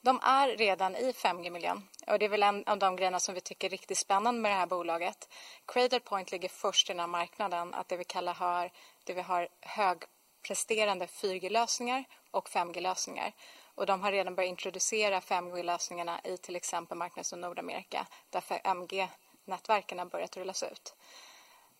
De 0.00 0.20
är 0.22 0.48
redan 0.56 0.96
i 0.96 1.12
5G-miljön 1.12 1.82
och 2.06 2.18
det 2.18 2.24
är 2.24 2.28
väl 2.28 2.42
en 2.42 2.64
av 2.66 2.78
de 2.78 2.96
grejerna 2.96 3.20
som 3.20 3.34
vi 3.34 3.40
tycker 3.40 3.68
är 3.68 3.70
riktigt 3.70 3.98
spännande 3.98 4.40
med 4.40 4.50
det 4.50 4.54
här 4.54 4.66
bolaget. 4.66 5.28
Cradlepoint 5.66 6.32
ligger 6.32 6.48
först 6.48 6.90
i 6.90 6.92
den 6.92 7.00
här 7.00 7.06
marknaden, 7.06 7.74
att 7.74 7.88
det 7.88 7.96
vi 7.96 8.04
kallar 8.04 8.34
har, 8.34 8.72
det 9.04 9.14
vi 9.14 9.20
har 9.20 9.48
högpresterande 9.60 11.06
4G-lösningar 11.06 12.04
och 12.30 12.48
5G-lösningar. 12.48 13.32
Och 13.74 13.86
de 13.86 14.00
har 14.00 14.12
redan 14.12 14.34
börjat 14.34 14.50
introducera 14.50 15.20
5G-lösningarna 15.20 16.20
i 16.24 16.36
till 16.36 16.56
exempel 16.56 16.98
marknader 16.98 17.24
som 17.24 17.40
Nordamerika 17.40 18.06
där 18.30 18.40
5G-nätverken 18.40 19.98
har 19.98 20.06
börjat 20.06 20.36
rullas 20.36 20.62
ut. 20.62 20.94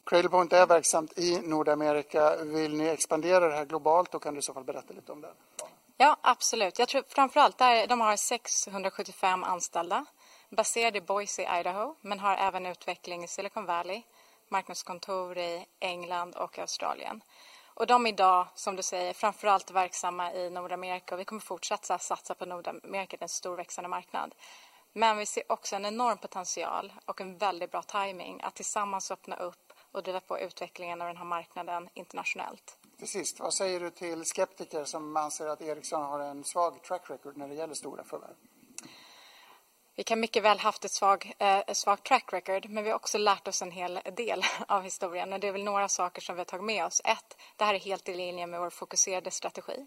Cradlepoint 0.07 0.53
är 0.53 0.67
verksamt 0.67 1.19
i 1.19 1.41
Nordamerika. 1.41 2.37
Vill 2.37 2.77
ni 2.77 2.89
expandera 2.89 3.49
det 3.49 3.55
här 3.55 3.65
globalt 3.65 4.15
och 4.15 4.23
kan 4.23 4.35
du 4.35 4.41
i 4.41 4.43
så 4.43 4.55
fall 4.55 4.65
berätta 4.65 4.95
lite 4.95 5.13
om 5.13 5.21
det? 5.21 5.33
Ja, 6.01 6.17
absolut. 6.21 6.79
Jag 6.79 6.89
tror 6.89 7.05
framförallt 7.09 7.59
där 7.59 7.87
de 7.87 8.01
har 8.01 8.17
675 8.17 9.45
anställda 9.45 10.05
baserade 10.51 10.99
i 10.99 11.01
Boise, 11.01 11.61
Idaho, 11.61 11.95
men 12.01 12.19
har 12.21 12.37
även 12.37 12.67
utveckling 12.67 13.25
i 13.25 13.29
Silicon 13.29 13.65
Valley, 13.65 14.03
marknadskontor 14.49 15.39
i 15.39 15.67
England 15.81 16.35
och 16.35 16.59
Australien. 16.59 17.23
Och 17.75 17.87
de 17.87 18.07
är 18.07 18.11
idag, 18.11 18.47
som 18.55 18.77
du 18.77 18.83
säger, 18.83 19.13
framförallt 19.13 19.71
verksamma 19.71 20.33
i 20.33 20.51
Nordamerika 20.51 21.15
och 21.15 21.21
vi 21.21 21.25
kommer 21.25 21.41
fortsätta 21.41 21.99
satsa 21.99 22.35
på 22.35 22.47
Nordamerika, 22.47 23.17
det 23.17 23.23
är 23.23 23.25
en 23.25 23.29
stor 23.29 23.57
växande 23.57 23.89
marknad. 23.89 24.35
Men 24.93 25.17
vi 25.17 25.27
ser 25.27 25.53
också 25.53 25.77
en 25.77 25.87
enorm 25.87 26.19
potential 26.19 26.93
och 27.05 27.21
en 27.21 27.39
väldigt 27.39 27.71
bra 27.71 27.83
timing 27.83 28.41
att 28.43 28.55
tillsammans 28.55 29.11
öppna 29.11 29.37
upp 29.37 29.73
och 29.93 30.03
driva 30.03 30.21
på 30.21 30.39
utvecklingen 30.39 31.01
av 31.01 31.07
den 31.07 31.17
här 31.17 31.25
marknaden 31.25 31.89
internationellt. 31.95 32.78
Till 32.99 33.09
sist, 33.09 33.41
vad 33.41 33.55
säger 33.55 33.81
du 33.81 33.91
till 33.91 34.25
skeptiker 34.25 34.85
som 34.85 35.17
anser 35.17 35.47
att 35.47 35.63
Ericsson 35.63 36.03
har 36.03 36.21
en 36.21 36.45
svag 36.45 36.83
track 36.83 37.11
record 37.11 37.37
när 37.37 37.49
det 37.49 37.55
gäller 37.55 37.75
stora 37.75 38.05
förvärv? 38.05 38.35
Vi 39.97 40.03
kan 40.03 40.21
mycket 40.21 40.43
väl 40.43 40.59
haft 40.59 40.85
ett 40.85 40.91
svag, 40.91 41.33
eh, 41.39 41.61
svag 41.73 42.03
track 42.03 42.33
record 42.33 42.71
men 42.71 42.85
vi 42.85 42.91
har 42.91 42.97
också 42.97 43.19
lärt 43.19 43.49
oss 43.49 43.63
en 43.63 43.71
hel 43.71 44.01
del 44.17 44.43
av 44.69 44.83
historien. 44.83 45.33
Och 45.33 45.41
det 45.41 45.49
är 45.49 45.53
väl 45.53 45.65
några 45.65 45.89
saker 45.89 46.23
som 46.23 46.35
vi 46.35 46.41
har 46.41 46.45
tagit 46.45 46.65
med 46.65 46.85
oss. 46.85 47.01
Ett, 47.05 47.37
det 47.57 47.65
här 47.65 47.75
är 47.75 47.79
helt 47.79 48.09
i 48.09 48.15
linje 48.15 48.47
med 48.47 48.61
vår 48.61 48.71
fokuserade 48.71 49.31
strategi. 49.31 49.87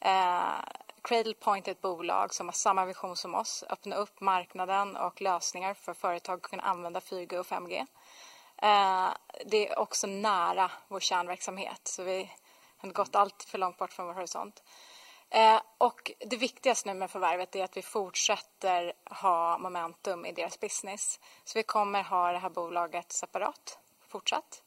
Eh, 0.00 0.60
Cradlepoint 1.02 1.68
är 1.68 1.72
ett 1.72 1.80
bolag 1.80 2.34
som 2.34 2.46
har 2.46 2.52
samma 2.52 2.84
vision 2.84 3.16
som 3.16 3.34
oss. 3.34 3.64
Öppna 3.68 3.96
upp 3.96 4.20
marknaden 4.20 4.96
och 4.96 5.20
lösningar 5.20 5.74
för 5.74 5.94
företag 5.94 6.36
att 6.36 6.42
kunna 6.42 6.62
använda 6.62 7.00
4G 7.00 7.38
och 7.38 7.46
5G. 7.46 7.86
Eh, 8.62 9.08
det 9.46 9.68
är 9.68 9.78
också 9.78 10.06
nära 10.06 10.70
vår 10.88 11.00
kärnverksamhet 11.00 11.80
så 11.84 12.02
vi 12.02 12.30
har 12.76 12.90
gått 12.90 13.14
allt 13.14 13.42
för 13.42 13.58
långt 13.58 13.78
bort 13.78 13.92
från 13.92 14.06
vår 14.06 14.14
horisont. 14.14 14.62
Eh, 15.30 15.60
och 15.78 16.12
det 16.18 16.36
viktigaste 16.36 16.88
nu 16.88 16.94
med 16.94 17.10
förvärvet 17.10 17.56
är 17.56 17.64
att 17.64 17.76
vi 17.76 17.82
fortsätter 17.82 18.92
ha 19.04 19.58
momentum 19.58 20.26
i 20.26 20.32
deras 20.32 20.60
business. 20.60 21.20
Så 21.44 21.58
vi 21.58 21.62
kommer 21.62 22.02
ha 22.02 22.32
det 22.32 22.38
här 22.38 22.48
bolaget 22.48 23.12
separat 23.12 23.78
fortsatt. 24.08 24.62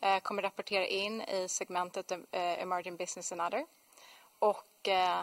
Eh, 0.00 0.18
kommer 0.18 0.42
rapportera 0.42 0.86
in 0.86 1.22
i 1.22 1.48
segmentet 1.48 2.12
eh, 2.12 2.18
Emerging 2.32 2.96
Business 2.96 3.32
and 3.32 3.42
Other. 3.42 3.66
Och 4.38 4.88
eh, 4.88 5.22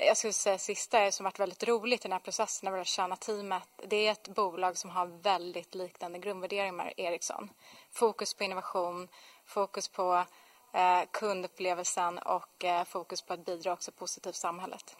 jag 0.00 0.16
skulle 0.16 0.32
säga 0.32 0.58
sista 0.58 1.12
som 1.12 1.24
varit 1.24 1.40
väldigt 1.40 1.68
roligt 1.68 2.00
i 2.00 2.08
den 2.08 2.12
här 2.12 2.18
processen 2.18 2.66
när 2.66 2.72
vi 2.72 2.78
har 2.78 2.84
tjänat 2.84 3.20
teamet. 3.20 3.68
Det 3.86 3.96
är 3.96 4.12
ett 4.12 4.28
bolag 4.28 4.76
som 4.76 4.90
har 4.90 5.06
väldigt 5.06 5.74
liknande 5.74 6.18
grundvärderingar 6.18 6.72
med 6.72 6.92
Ericsson. 6.96 7.50
Fokus 7.90 8.34
på 8.34 8.44
innovation, 8.44 9.08
fokus 9.44 9.88
på 9.88 10.24
eh, 10.72 11.02
kundupplevelsen 11.10 12.18
och 12.18 12.64
eh, 12.64 12.84
fokus 12.84 13.22
på 13.22 13.32
att 13.32 13.44
bidra 13.44 13.72
också 13.72 13.92
positivt 13.92 14.32
till 14.32 14.40
samhället. 14.40 14.96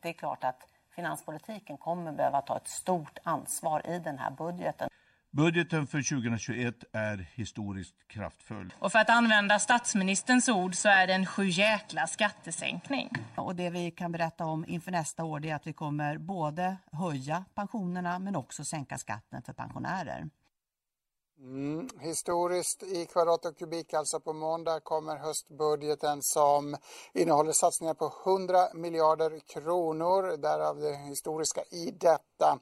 Det 0.00 0.08
är 0.08 0.12
klart 0.12 0.44
att 0.44 0.68
finanspolitiken 0.94 1.78
kommer 1.78 2.12
behöva 2.12 2.42
ta 2.42 2.56
ett 2.56 2.68
stort 2.68 3.18
ansvar 3.22 3.86
i 3.86 3.98
den 3.98 4.18
här 4.18 4.30
budgeten. 4.30 4.88
Budgeten 5.36 5.86
för 5.86 6.02
2021 6.02 6.84
är 6.92 7.26
historiskt 7.34 7.94
kraftfull. 8.08 8.72
Och 8.78 8.92
för 8.92 8.98
att 8.98 9.10
använda 9.10 9.58
statsministerns 9.58 10.48
ord 10.48 10.74
så 10.74 10.88
är 10.88 11.06
det 11.06 11.14
en 11.14 11.26
sjujäkla 11.26 12.06
skattesänkning. 12.06 13.10
Och 13.34 13.56
det 13.56 13.70
vi 13.70 13.90
kan 13.90 14.12
berätta 14.12 14.44
om 14.44 14.64
inför 14.68 14.90
nästa 14.90 15.24
år 15.24 15.46
är 15.46 15.54
att 15.54 15.66
vi 15.66 15.72
kommer 15.72 16.18
både 16.18 16.76
höja 16.92 17.44
pensionerna 17.54 18.18
men 18.18 18.36
också 18.36 18.64
sänka 18.64 18.98
skatten 18.98 19.42
för 19.42 19.52
pensionärer. 19.52 20.28
Mm, 21.44 21.88
historiskt 22.00 22.82
i 22.82 23.06
kvadrat 23.06 23.44
och 23.44 23.58
kubik, 23.58 23.94
alltså 23.94 24.20
på 24.20 24.32
måndag 24.32 24.80
kommer 24.80 25.16
höstbudgeten 25.16 26.22
som 26.22 26.76
innehåller 27.12 27.52
satsningar 27.52 27.94
på 27.94 28.12
100 28.24 28.68
miljarder 28.74 29.38
kronor, 29.38 30.36
därav 30.36 30.80
det 30.80 30.96
historiska 30.96 31.64
i 31.70 31.90
detta. 31.90 32.58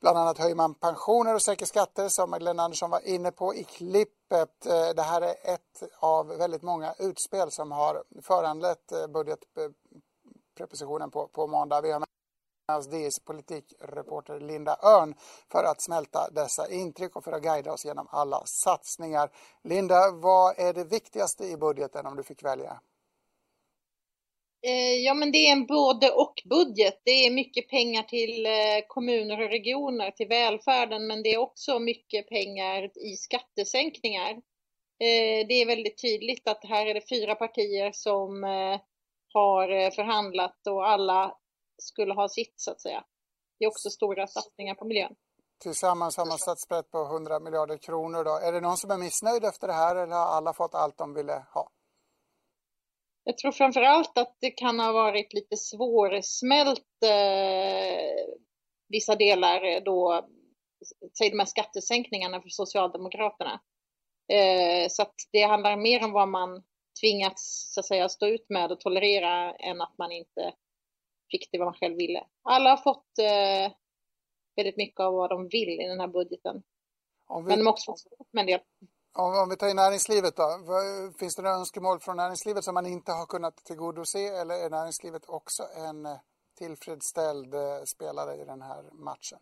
Bland 0.00 0.18
annat 0.18 0.38
höjer 0.38 0.54
man 0.54 0.74
pensioner 0.74 1.34
och 1.34 1.42
sänker 1.42 1.66
skatter 1.66 2.08
som 2.08 2.30
Magdalena 2.30 2.62
Andersson 2.62 2.90
var 2.90 3.08
inne 3.08 3.30
på 3.30 3.54
i 3.54 3.64
klippet. 3.64 4.66
Eh, 4.66 4.88
det 4.96 5.02
här 5.02 5.22
är 5.22 5.54
ett 5.54 5.82
av 5.98 6.26
väldigt 6.26 6.62
många 6.62 6.94
utspel 6.98 7.50
som 7.50 7.72
har 7.72 8.02
föranlett 8.22 8.92
eh, 8.92 9.06
budgetpropositionen 9.06 11.10
på, 11.10 11.28
på 11.28 11.46
måndag. 11.46 11.80
Vi 11.80 11.92
har 11.92 12.00
DIs 12.66 13.18
politikreporter 13.18 14.40
Linda 14.40 14.76
Örn 14.82 15.14
för 15.52 15.64
att 15.64 15.80
smälta 15.80 16.30
dessa 16.30 16.70
intryck 16.70 17.16
och 17.16 17.24
för 17.24 17.32
att 17.32 17.42
guida 17.42 17.72
oss 17.72 17.84
genom 17.84 18.08
alla 18.10 18.42
satsningar. 18.46 19.30
Linda, 19.64 20.10
vad 20.10 20.58
är 20.58 20.72
det 20.72 20.84
viktigaste 20.84 21.44
i 21.44 21.56
budgeten 21.56 22.06
om 22.06 22.16
du 22.16 22.22
fick 22.22 22.44
välja? 22.44 22.80
Eh, 24.66 24.94
ja, 24.94 25.14
men 25.14 25.32
det 25.32 25.38
är 25.38 25.52
en 25.52 25.66
både 25.66 26.10
och 26.10 26.42
budget. 26.44 27.00
Det 27.04 27.26
är 27.26 27.30
mycket 27.30 27.68
pengar 27.68 28.02
till 28.02 28.46
eh, 28.46 28.86
kommuner 28.88 29.42
och 29.42 29.50
regioner, 29.50 30.10
till 30.10 30.28
välfärden, 30.28 31.06
men 31.06 31.22
det 31.22 31.34
är 31.34 31.38
också 31.38 31.78
mycket 31.78 32.28
pengar 32.28 32.90
i 32.98 33.16
skattesänkningar. 33.16 34.30
Eh, 35.00 35.46
det 35.48 35.54
är 35.54 35.66
väldigt 35.66 36.02
tydligt 36.02 36.48
att 36.48 36.64
här 36.64 36.86
är 36.86 36.94
det 36.94 37.08
fyra 37.08 37.34
partier 37.34 37.92
som 37.92 38.42
har 39.32 39.90
förhandlat 39.90 40.66
och 40.66 40.88
alla 40.88 41.34
skulle 41.78 42.14
ha 42.14 42.28
sitt 42.28 42.54
så 42.56 42.70
att 42.70 42.80
säga. 42.80 43.04
Det 43.58 43.64
är 43.64 43.68
också 43.68 43.90
stora 43.90 44.26
satsningar 44.26 44.74
på 44.74 44.84
miljön. 44.84 45.14
Tillsammans 45.62 46.16
har 46.16 46.26
man 46.26 46.38
satt 46.38 46.60
sprätt 46.60 46.90
på 46.90 47.04
100 47.04 47.40
miljarder 47.40 47.78
kronor. 47.78 48.24
Då. 48.24 48.30
Är 48.30 48.52
det 48.52 48.60
någon 48.60 48.76
som 48.76 48.90
är 48.90 48.98
missnöjd 48.98 49.44
efter 49.44 49.66
det 49.66 49.72
här 49.72 49.96
eller 49.96 50.16
har 50.16 50.26
alla 50.26 50.52
fått 50.52 50.74
allt 50.74 50.98
de 50.98 51.14
ville 51.14 51.46
ha? 51.54 51.70
Jag 53.24 53.38
tror 53.38 53.52
framför 53.52 53.82
allt 53.82 54.18
att 54.18 54.36
det 54.40 54.50
kan 54.50 54.80
ha 54.80 54.92
varit 54.92 55.32
lite 55.32 55.56
svårsmält 55.56 57.02
eh, 57.04 58.34
vissa 58.88 59.16
delar 59.16 59.80
då, 59.80 60.28
säg 61.18 61.30
de 61.30 61.38
här 61.38 61.46
skattesänkningarna 61.46 62.40
för 62.40 62.48
Socialdemokraterna. 62.48 63.60
Eh, 64.32 64.88
så 64.88 65.02
att 65.02 65.14
det 65.32 65.42
handlar 65.42 65.76
mer 65.76 66.04
om 66.04 66.12
vad 66.12 66.28
man 66.28 66.62
tvingats 67.00 67.72
så 67.74 67.80
att 67.80 67.86
säga 67.86 68.08
stå 68.08 68.26
ut 68.26 68.46
med 68.48 68.72
och 68.72 68.80
tolerera 68.80 69.54
än 69.54 69.80
att 69.80 69.98
man 69.98 70.12
inte 70.12 70.52
fick 71.30 71.48
det 71.52 71.58
vad 71.58 71.66
man 71.66 71.74
själv 71.74 71.96
ville. 71.96 72.26
Alla 72.42 72.70
har 72.70 72.76
fått 72.76 73.18
eh, 73.18 73.72
väldigt 74.56 74.76
mycket 74.76 75.00
av 75.00 75.14
vad 75.14 75.30
de 75.30 75.48
vill 75.48 75.80
i 75.80 75.88
den 75.88 76.00
här 76.00 76.08
budgeten. 76.08 76.62
Vi, 77.28 77.42
Men 77.42 77.58
de 77.58 77.66
har 77.66 77.72
också 77.72 77.92
fått 77.92 78.32
med 78.32 78.40
en 78.40 78.46
del. 78.46 78.60
Om, 79.18 79.42
om 79.42 79.48
vi 79.50 79.56
tar 79.56 79.68
in 79.70 79.76
näringslivet 79.76 80.36
då. 80.36 80.48
Finns 81.18 81.36
det 81.36 81.42
några 81.42 81.56
önskemål 81.56 82.00
från 82.00 82.16
näringslivet 82.16 82.64
som 82.64 82.74
man 82.74 82.86
inte 82.86 83.12
har 83.12 83.26
kunnat 83.26 83.56
tillgodose 83.56 84.18
eller 84.18 84.54
är 84.54 84.70
näringslivet 84.70 85.22
också 85.28 85.62
en 85.88 86.06
eh, 86.06 86.16
tillfredsställd 86.58 87.54
eh, 87.54 87.82
spelare 87.86 88.34
i 88.42 88.44
den 88.44 88.62
här 88.62 88.82
matchen? 88.92 89.38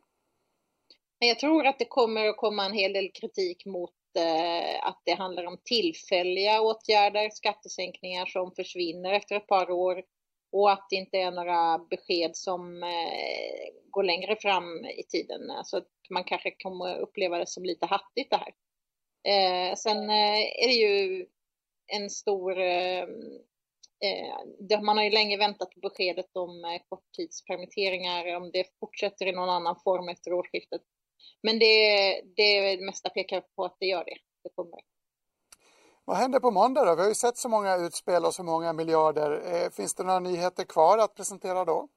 Jag 1.18 1.38
tror 1.38 1.66
att 1.66 1.78
det 1.78 1.84
kommer 1.84 2.28
att 2.28 2.36
komma 2.36 2.64
en 2.64 2.72
hel 2.72 2.92
del 2.92 3.10
kritik 3.12 3.66
mot 3.66 3.94
eh, 4.18 4.86
att 4.86 5.02
det 5.04 5.14
handlar 5.14 5.46
om 5.46 5.58
tillfälliga 5.64 6.60
åtgärder, 6.60 7.30
skattesänkningar 7.30 8.26
som 8.26 8.52
försvinner 8.52 9.12
efter 9.12 9.36
ett 9.36 9.46
par 9.46 9.70
år 9.70 10.02
och 10.52 10.73
att 10.73 10.87
det 10.90 10.97
inte 10.97 11.18
är 11.18 11.30
några 11.30 11.78
besked 11.78 12.37
som 12.37 12.82
eh, 12.82 13.73
går 13.90 14.02
längre 14.02 14.37
fram 14.37 14.85
i 14.85 15.02
tiden. 15.02 15.50
Alltså 15.50 15.76
att 15.76 15.88
man 16.11 16.25
kanske 16.25 16.50
kommer 16.50 16.99
uppleva 16.99 17.38
det 17.38 17.47
som 17.47 17.64
lite 17.64 17.87
hattigt 17.87 18.30
det 18.30 18.37
här. 18.37 18.54
Eh, 19.25 19.75
sen 19.76 20.11
eh, 20.11 20.40
är 20.40 20.66
det 20.66 20.75
ju 20.75 21.26
en 21.87 22.11
stor... 22.11 22.61
Eh, 22.61 23.02
eh, 24.04 24.82
man 24.82 24.97
har 24.97 25.04
ju 25.04 25.11
länge 25.11 25.37
väntat 25.37 25.71
på 25.71 25.80
beskedet 25.80 26.37
om 26.37 26.64
eh, 26.64 26.80
korttidspermitteringar, 26.88 28.37
om 28.37 28.50
det 28.50 28.66
fortsätter 28.80 29.26
i 29.26 29.32
någon 29.32 29.50
annan 29.50 29.76
form 29.85 30.09
efter 30.09 30.32
årsskiftet. 30.32 30.82
Men 31.42 31.59
det, 31.59 32.23
det 32.37 32.80
mesta 32.80 33.11
pekar 33.11 33.40
på 33.40 33.64
att 33.64 33.76
det 33.80 33.87
gör 33.87 34.04
det. 34.04 34.18
det 34.42 34.50
kommer. 34.54 34.80
Vad 36.04 36.16
händer 36.16 36.40
på 36.40 36.50
måndag 36.50 36.85
då? 36.85 36.94
Vi 36.94 37.02
har 37.02 37.09
ju 37.09 37.14
sett 37.14 37.37
så 37.37 37.49
många 37.49 37.76
utspel 37.76 38.25
och 38.25 38.35
så 38.35 38.42
många 38.42 38.73
miljarder. 38.73 39.30
Eh, 39.54 39.71
finns 39.71 39.94
det 39.94 40.02
några 40.02 40.21
nyheter 40.21 40.64
kvar 40.64 40.99
att 40.99 41.14
presentera 41.14 41.64
då? 41.64 41.88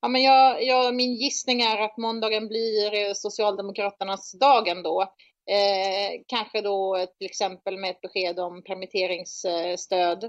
Ja, 0.00 0.08
men 0.08 0.22
jag, 0.22 0.64
jag, 0.64 0.94
min 0.94 1.14
gissning 1.14 1.60
är 1.60 1.80
att 1.80 1.96
måndagen 1.96 2.48
blir 2.48 2.94
eh, 2.94 3.12
Socialdemokraternas 3.14 4.32
dag 4.32 4.68
ändå. 4.68 5.02
Eh, 5.50 6.20
kanske 6.26 6.60
då 6.60 7.06
till 7.18 7.26
exempel 7.26 7.78
med 7.78 7.90
ett 7.90 8.00
besked 8.00 8.40
om 8.40 8.62
permitteringsstöd. 8.62 10.24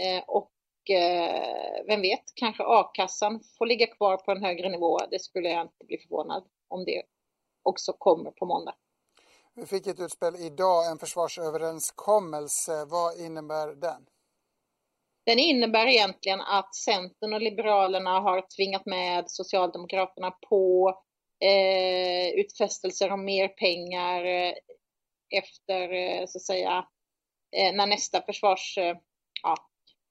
Eh, 0.00 0.22
och 0.26 0.52
eh, 0.90 1.84
vem 1.86 2.00
vet, 2.00 2.24
kanske 2.34 2.62
a-kassan 2.66 3.40
får 3.58 3.66
ligga 3.66 3.86
kvar 3.86 4.16
på 4.16 4.32
en 4.32 4.44
högre 4.44 4.68
nivå. 4.68 4.98
Det 5.10 5.18
skulle 5.18 5.48
jag 5.48 5.62
inte 5.62 5.84
bli 5.84 5.98
förvånad 5.98 6.44
om 6.68 6.84
det 6.84 7.02
också 7.62 7.92
kommer 7.92 8.30
på 8.30 8.46
måndag. 8.46 8.74
Vi 9.58 9.66
fick 9.66 9.86
ett 9.86 10.00
utspel 10.00 10.36
idag, 10.36 10.90
en 10.90 10.98
försvarsöverenskommelse. 10.98 12.84
Vad 12.84 13.20
innebär 13.20 13.68
den? 13.68 14.06
Den 15.26 15.38
innebär 15.38 15.86
egentligen 15.86 16.40
att 16.40 16.74
Centern 16.74 17.34
och 17.34 17.40
Liberalerna 17.40 18.20
har 18.20 18.56
tvingat 18.56 18.86
med 18.86 19.30
Socialdemokraterna 19.30 20.30
på 20.30 20.94
eh, 21.44 22.28
utfästelser 22.40 23.12
om 23.12 23.24
mer 23.24 23.48
pengar 23.48 24.24
eh, 24.24 24.52
efter, 25.36 25.92
eh, 25.92 26.26
så 26.26 26.38
att 26.38 26.46
säga, 26.46 26.86
eh, 27.56 27.74
när 27.74 27.86
nästa 27.86 28.22
försvars, 28.22 28.78
eh, 28.78 28.96
ja, 29.42 29.56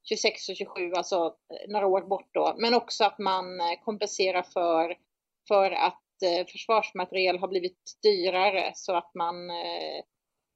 26 0.09 0.49
och 0.49 0.55
27, 0.55 0.91
alltså 0.93 1.25
eh, 1.25 1.71
några 1.71 1.87
år 1.87 2.01
bort 2.01 2.29
då, 2.33 2.55
men 2.57 2.73
också 2.73 3.03
att 3.03 3.19
man 3.19 3.59
eh, 3.59 3.83
kompenserar 3.83 4.43
för, 4.43 4.97
för 5.47 5.71
att 5.71 6.04
Eh, 6.23 6.45
försvarsmateriel 6.47 7.39
har 7.39 7.47
blivit 7.47 7.77
dyrare 8.03 8.71
så 8.75 8.95
att 8.95 9.15
man 9.15 9.49
eh, 9.49 10.03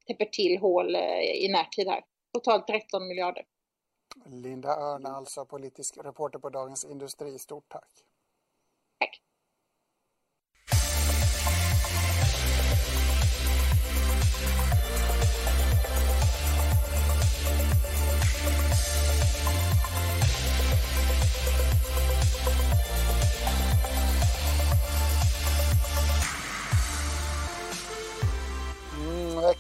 täpper 0.08 0.26
till 0.26 0.60
hål 0.60 0.96
eh, 0.96 1.22
i 1.22 1.50
närtid 1.52 1.88
här. 1.88 2.04
Totalt 2.34 2.68
13 2.68 3.08
miljarder. 3.08 3.46
Linda 4.26 4.70
Örn, 4.70 5.06
alltså 5.06 5.46
politisk 5.46 5.98
reporter 5.98 6.40
på 6.40 6.50
Dagens 6.50 6.86
Industri. 6.86 7.40
Stort. 7.40 7.66
Tack. 7.70 7.90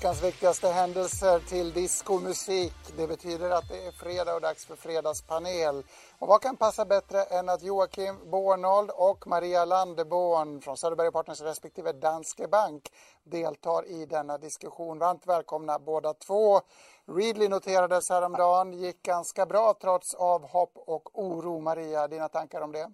Veckans 0.09 0.23
viktigaste 0.23 0.67
händelser 0.67 1.39
till 1.39 1.73
diskomusik. 1.73 2.73
Det 2.97 3.07
betyder 3.07 3.49
att 3.49 3.69
det 3.69 3.85
är 3.85 3.91
fredag 3.91 4.35
och 4.35 4.41
dags 4.41 4.65
för 4.65 4.75
fredagspanel. 4.75 5.83
Och 6.19 6.27
vad 6.27 6.41
kan 6.41 6.57
passa 6.57 6.85
bättre 6.85 7.23
än 7.23 7.49
att 7.49 7.63
Joakim 7.63 8.31
Bornold 8.31 8.91
och 8.91 9.27
Maria 9.27 9.65
Landeborn 9.65 10.61
från 10.61 10.77
Söderberg 10.77 11.11
Partners 11.11 11.41
respektive 11.41 11.91
Danske 11.91 12.47
Bank 12.47 12.83
deltar 13.23 13.87
i 13.87 14.05
denna 14.05 14.37
diskussion. 14.37 14.99
Varmt 14.99 15.27
välkomna 15.27 15.79
båda 15.79 16.13
två. 16.13 16.61
Readly 17.05 17.47
noterades 17.47 18.09
häromdagen, 18.09 18.73
gick 18.73 19.03
ganska 19.03 19.45
bra 19.45 19.73
trots 19.81 20.13
avhopp 20.13 20.71
och 20.75 21.19
oro. 21.19 21.59
Maria, 21.59 22.07
dina 22.07 22.29
tankar 22.29 22.61
om 22.61 22.71
det? 22.71 22.91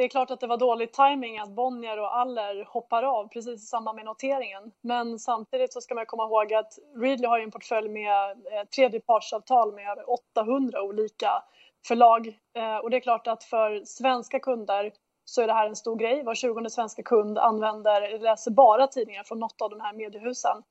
Det 0.00 0.04
är 0.04 0.08
klart 0.08 0.30
att 0.30 0.40
det 0.40 0.46
var 0.46 0.56
dålig 0.56 0.92
timing 0.92 1.38
att 1.38 1.50
Bonnier 1.50 1.98
och 1.98 2.16
Aller 2.16 2.64
hoppar 2.64 3.02
av 3.02 3.28
precis 3.28 3.62
i 3.62 3.66
samband 3.66 3.96
med 3.96 4.04
noteringen. 4.04 4.72
Men 4.80 5.18
samtidigt 5.18 5.72
så 5.72 5.80
ska 5.80 5.94
man 5.94 6.06
komma 6.06 6.24
ihåg 6.24 6.54
att 6.54 6.78
Readly 6.96 7.26
har 7.26 7.38
en 7.38 7.50
portfölj 7.50 7.88
med 7.88 8.30
eh, 8.30 8.68
tredjepartsavtal 8.76 9.74
med 9.74 9.90
över 9.90 10.10
800 10.10 10.82
olika 10.82 11.42
förlag. 11.86 12.26
Eh, 12.56 12.76
och 12.76 12.90
det 12.90 12.96
är 12.96 13.00
klart 13.00 13.26
att 13.26 13.44
för 13.44 13.84
svenska 13.84 14.40
kunder 14.40 14.92
så 15.24 15.42
är 15.42 15.46
det 15.46 15.52
här 15.52 15.68
en 15.68 15.76
stor 15.76 15.96
grej. 15.96 16.22
Var 16.22 16.34
tjugonde 16.34 16.70
svenska 16.70 17.02
kund 17.02 17.38
använder, 17.38 18.18
läser 18.18 18.50
bara 18.50 18.86
tidningar 18.86 19.22
från 19.22 19.38
något 19.38 19.62
av 19.62 19.70
de 19.70 19.80
här 19.80 19.92
mediehusen. 19.92 20.62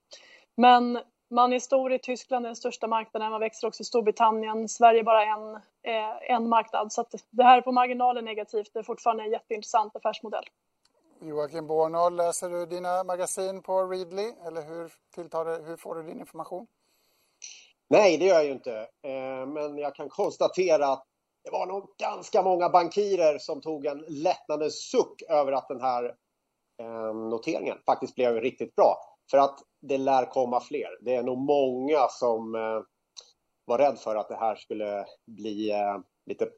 Men 0.57 0.99
man 1.29 1.53
är 1.53 1.59
stor 1.59 1.93
i 1.93 1.99
Tyskland, 1.99 2.45
den 2.45 2.55
största 2.55 2.87
marknaden, 2.87 3.31
man 3.31 3.39
växer 3.39 3.67
också 3.67 3.81
i 3.81 3.85
Storbritannien, 3.85 4.69
Sverige 4.69 5.03
bara 5.03 5.25
en, 5.25 5.55
eh, 5.55 6.31
en 6.35 6.49
marknad. 6.49 6.93
Så 6.93 7.05
det 7.29 7.43
här 7.43 7.57
är 7.57 7.61
på 7.61 7.71
marginalen 7.71 8.25
negativt, 8.25 8.69
det 8.73 8.79
är 8.79 8.83
fortfarande 8.83 9.23
en 9.23 9.31
jätteintressant 9.31 9.95
affärsmodell. 9.95 10.45
Joakim 11.21 11.67
Bornold, 11.67 12.17
läser 12.17 12.49
du 12.49 12.65
dina 12.65 13.03
magasin 13.03 13.61
på 13.61 13.85
Readly 13.85 14.31
eller 14.47 14.61
hur, 14.61 14.93
tilltar 15.15 15.45
det, 15.45 15.63
hur 15.65 15.77
får 15.77 15.95
du 15.95 16.03
din 16.03 16.19
information? 16.19 16.67
Nej, 17.87 18.17
det 18.17 18.25
gör 18.25 18.35
jag 18.35 18.45
ju 18.45 18.51
inte. 18.51 18.77
Eh, 19.01 19.45
men 19.45 19.77
jag 19.77 19.95
kan 19.95 20.09
konstatera 20.09 20.87
att 20.87 21.05
det 21.43 21.51
var 21.51 21.65
nog 21.65 21.95
ganska 21.97 22.41
många 22.41 22.69
bankirer 22.69 23.37
som 23.37 23.61
tog 23.61 23.85
en 23.85 24.05
lättnadens 24.07 24.89
suck 24.91 25.21
över 25.29 25.51
att 25.51 25.67
den 25.67 25.81
här 25.81 26.15
eh, 26.79 27.13
noteringen 27.13 27.77
faktiskt 27.85 28.15
blev 28.15 28.35
riktigt 28.35 28.75
bra. 28.75 29.08
För 29.31 29.37
att 29.37 29.59
det 29.81 29.97
lär 29.97 30.25
komma 30.25 30.59
fler. 30.59 30.89
Det 31.01 31.15
är 31.15 31.23
nog 31.23 31.37
många 31.37 32.07
som 32.09 32.55
eh, 32.55 32.81
var 33.65 33.77
rädd 33.77 33.99
för 33.99 34.15
att 34.15 34.29
det 34.29 34.35
här 34.35 34.55
skulle 34.55 35.05
bli 35.27 35.71
eh, 35.71 35.97
lite 36.25 36.49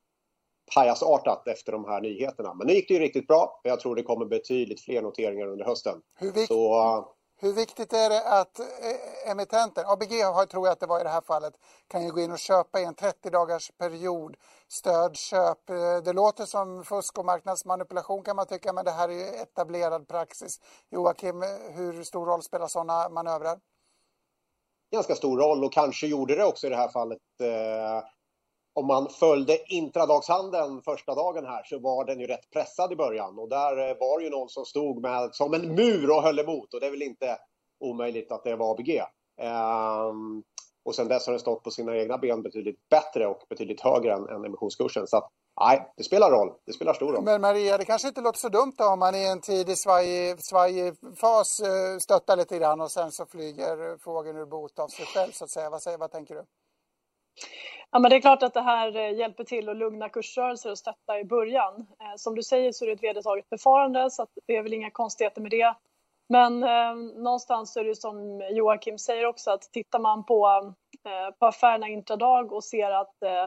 pajasartat 0.76 1.48
efter 1.48 1.72
de 1.72 1.86
här 1.86 2.02
nyheterna. 2.02 2.54
Men 2.54 2.68
nu 2.68 2.74
gick 2.74 2.88
det 2.88 2.94
ju 2.94 3.00
riktigt 3.00 3.28
bra. 3.28 3.62
Jag 3.64 3.80
tror 3.80 3.96
det 3.96 4.04
kommer 4.04 4.26
betydligt 4.26 4.82
fler 4.82 5.02
noteringar 5.02 5.48
under 5.48 5.66
hösten. 5.66 6.02
Hur, 6.20 6.32
vikt, 6.32 6.48
Så, 6.48 7.14
hur 7.42 7.54
viktigt 7.54 7.94
är 7.94 8.10
det 8.10 8.24
att 8.24 8.60
eh, 8.60 9.32
emittenten, 9.32 9.86
ABG 9.88 10.24
har, 10.24 10.46
tror 10.46 10.68
jag 10.68 10.74
att 10.74 10.80
det 10.80 10.86
var 10.86 11.00
i 11.00 11.04
det 11.04 11.10
här 11.10 11.22
fallet, 11.22 11.54
kan 11.88 12.04
ju 12.04 12.12
gå 12.12 12.22
in 12.22 12.32
och 12.32 12.40
köpa 12.40 12.80
i 12.80 12.86
en 12.86 12.96
30 12.96 13.30
dagars 13.30 13.72
period 13.78 14.36
stödköp. 14.68 15.70
Eh, 15.70 15.98
det 16.06 16.14
låter 16.14 16.46
som 16.46 16.84
fusk 16.84 17.18
och 17.18 17.26
marknadsmanipulation 17.26 18.24
kan 18.24 18.36
man 18.36 18.48
tycka, 18.48 18.74
men 18.74 18.86
det 18.86 18.92
här 18.92 19.10
är 19.10 19.14
ju 19.14 19.26
etablerad 19.26 20.08
praxis. 20.08 20.60
Joakim, 20.90 21.42
hur 21.70 22.04
stor 22.04 22.26
roll 22.26 22.42
spelar 22.42 22.68
sådana 22.68 23.10
manövrar? 23.10 23.60
Ganska 24.92 25.16
stor 25.16 25.38
roll 25.38 25.64
och 25.64 25.74
kanske 25.74 26.08
gjorde 26.08 26.36
det 26.36 26.46
också 26.46 26.68
i 26.68 26.70
det 26.70 26.76
här 26.76 26.90
fallet. 26.90 27.20
Eh, 27.40 28.04
om 28.74 28.88
man 28.88 29.10
följde 29.10 29.74
intradagshandeln 29.74 30.82
första 30.82 31.16
dagen 31.16 31.46
här 31.46 31.64
så 31.64 31.80
var 31.80 32.06
den 32.06 32.20
ju 32.20 32.28
rätt 32.28 32.50
pressad 32.52 32.92
i 32.92 32.96
början 32.96 33.40
och 33.40 33.50
där 33.50 33.90
eh, 33.90 33.98
var 34.00 34.20
ju 34.20 34.30
någon 34.30 34.50
som 34.50 34.66
stod 34.66 35.02
med 35.02 35.30
som 35.36 35.54
en 35.54 35.76
mur 35.76 36.12
och 36.12 36.24
höll 36.24 36.40
emot 36.40 36.74
och 36.74 36.80
det 36.80 36.88
är 36.88 36.92
väl 36.92 37.02
inte 37.02 37.38
omöjligt 37.80 38.32
att 38.32 38.44
det 38.44 38.56
var 38.56 38.72
ABG. 38.72 39.02
Um, 39.42 39.48
ehm, 39.48 40.44
och 40.86 40.96
sen 40.96 41.08
dess 41.08 41.26
har 41.26 41.34
den 41.34 41.40
stått 41.40 41.64
på 41.64 41.72
sina 41.72 41.98
egna 41.98 42.18
ben 42.18 42.42
betydligt 42.42 42.90
bättre 42.90 43.28
och 43.28 43.42
betydligt 43.50 43.82
högre 43.82 44.14
än, 44.14 44.30
än 44.30 44.46
emissionskursen. 44.46 45.08
Så 45.08 45.18
att 45.18 45.32
Nej, 45.60 45.94
det 45.98 46.04
spelar 46.04 46.32
roll. 46.32 46.54
Det 46.66 46.74
spelar 46.74 46.94
stor 46.94 47.14
roll. 47.14 47.24
Men 47.24 47.42
Maria, 47.42 47.78
det 47.78 47.86
kanske 47.86 48.08
inte 48.08 48.22
låter 48.22 48.40
så 48.40 48.50
dumt 48.50 48.74
då 48.78 48.86
om 48.86 49.00
man 49.00 49.16
i 49.16 49.26
en 49.26 49.42
tidig 49.42 49.78
svajig, 49.78 50.44
svajig 50.44 50.94
fas 51.16 51.60
eh, 51.60 51.98
stöttar 52.00 52.38
lite 52.38 52.58
grann 52.58 52.82
och 52.82 52.92
sen 52.92 53.12
så 53.12 53.26
flyger 53.26 53.98
fågeln 53.98 54.38
ur 54.38 54.46
bot 54.46 54.80
av 54.80 54.88
sig 54.88 55.06
själv 55.06 55.32
så 55.32 55.44
att 55.44 55.50
säga. 55.50 55.70
Vad, 55.70 55.82
säger, 55.82 55.98
vad 55.98 56.12
tänker 56.12 56.36
du? 56.36 56.44
Ja, 57.92 58.00
men 58.00 58.10
det 58.10 58.16
är 58.16 58.22
klart 58.22 58.44
att 58.44 58.54
det 58.54 58.62
här 58.62 58.96
eh, 58.96 59.18
hjälper 59.18 59.44
till 59.44 59.70
att 59.70 59.78
lugna 59.78 60.10
kursrörelser 60.10 60.72
och 60.72 60.78
stötta 60.78 61.20
i 61.20 61.26
början. 61.26 61.88
Eh, 62.02 62.16
som 62.16 62.36
du 62.36 62.44
säger 62.44 62.72
så 62.72 62.86
är 62.86 62.88
det 62.88 62.94
ett 62.94 63.04
vedertaget 63.04 63.50
förfarande 63.50 64.10
så 64.10 64.24
att 64.24 64.30
det 64.48 64.56
är 64.56 64.64
väl 64.64 64.74
inga 64.74 64.92
konstigheter 64.92 65.42
med 65.42 65.52
det. 65.52 65.76
Men 66.30 66.64
eh, 66.64 66.96
någonstans 67.24 67.78
är 67.78 67.84
det 67.84 67.96
som 67.96 68.42
Joakim 68.52 68.98
säger 68.98 69.26
också 69.26 69.52
att 69.52 69.62
tittar 69.62 70.00
man 70.00 70.26
på, 70.26 70.74
eh, 71.06 71.36
på 71.40 71.46
affärerna 71.46 71.88
intradag 71.88 72.54
och 72.54 72.64
ser 72.64 72.92
att 72.92 73.24
eh, 73.24 73.44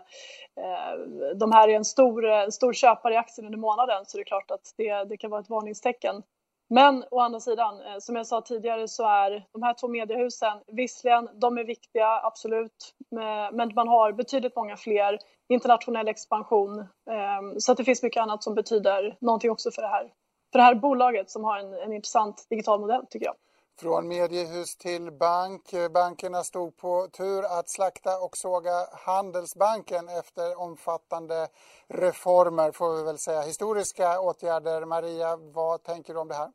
eh 0.64 0.98
de 1.36 1.52
här 1.52 1.68
är 1.68 1.76
en 1.76 1.84
stor, 1.84 2.24
en 2.24 2.52
stor 2.52 2.72
köpare 2.72 3.14
i 3.14 3.16
aktien 3.16 3.46
under 3.46 3.58
månaden 3.58 4.04
så 4.06 4.16
är 4.16 4.20
det 4.20 4.24
klart 4.24 4.50
att 4.50 4.74
det, 4.76 5.04
det 5.04 5.16
kan 5.16 5.30
vara 5.30 5.40
ett 5.40 5.50
varningstecken. 5.50 6.22
Men 6.70 7.04
å 7.10 7.20
andra 7.20 7.40
sidan, 7.40 7.80
eh, 7.80 7.98
som 7.98 8.16
jag 8.16 8.26
sa 8.26 8.40
tidigare 8.40 8.88
så 8.88 9.08
är 9.08 9.46
de 9.52 9.62
här 9.62 9.74
två 9.74 9.88
mediehusen, 9.88 10.58
visserligen, 10.66 11.28
de 11.34 11.58
är 11.58 11.64
viktiga, 11.64 12.20
absolut, 12.22 12.94
eh, 13.12 13.52
men 13.52 13.74
man 13.74 13.88
har 13.88 14.12
betydligt 14.12 14.56
många 14.56 14.76
fler, 14.76 15.18
internationell 15.48 16.08
expansion, 16.08 16.78
ehm, 17.10 17.60
så 17.60 17.72
att 17.72 17.78
det 17.78 17.84
finns 17.84 18.02
mycket 18.02 18.22
annat 18.22 18.42
som 18.44 18.54
betyder 18.54 19.16
någonting 19.20 19.50
också 19.50 19.70
för 19.70 19.82
det 19.82 19.88
här, 19.88 20.12
för 20.52 20.58
det 20.58 20.62
här 20.64 20.74
bolaget 20.74 21.30
som 21.30 21.44
har 21.44 21.58
en, 21.58 21.74
en 21.74 21.92
intressant 21.92 22.46
digital 22.50 22.80
modell 22.80 23.06
tycker 23.10 23.26
jag. 23.26 23.34
Från 23.80 24.08
mediehus 24.08 24.76
till 24.76 25.12
bank. 25.12 25.62
Bankerna 25.94 26.42
stod 26.44 26.76
på 26.76 27.08
tur 27.12 27.44
att 27.58 27.68
slakta 27.68 28.18
och 28.18 28.36
såga 28.36 28.86
Handelsbanken 29.06 30.08
efter 30.08 30.60
omfattande 30.60 31.48
reformer, 31.88 32.72
får 32.72 32.96
vi 32.96 33.02
väl 33.02 33.18
säga. 33.18 33.42
Historiska 33.42 34.20
åtgärder. 34.20 34.84
Maria, 34.84 35.36
vad 35.36 35.82
tänker 35.82 36.14
du 36.14 36.20
om 36.20 36.28
det 36.28 36.34
här? 36.34 36.50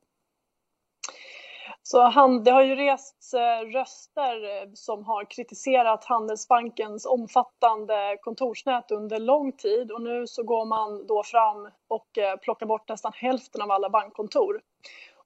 Så 1.84 2.02
han, 2.02 2.44
det 2.44 2.52
har 2.52 2.62
ju 2.62 2.76
rests 2.76 3.34
eh, 3.34 3.62
röster 3.62 4.62
eh, 4.62 4.70
som 4.74 5.06
har 5.06 5.26
kritiserat 5.26 6.06
Handelsbankens 6.06 7.06
omfattande 7.06 8.18
kontorsnät 8.22 8.92
under 8.92 9.20
lång 9.20 9.52
tid 9.52 9.92
och 9.92 10.02
nu 10.02 10.28
så 10.28 10.44
går 10.44 10.66
man 10.66 11.08
då 11.08 11.24
fram 11.24 11.70
och 11.88 12.18
eh, 12.18 12.36
plockar 12.38 12.66
bort 12.66 12.90
nästan 12.90 13.12
hälften 13.16 13.62
av 13.62 13.72
alla 13.72 13.90
bankkontor. 13.90 14.62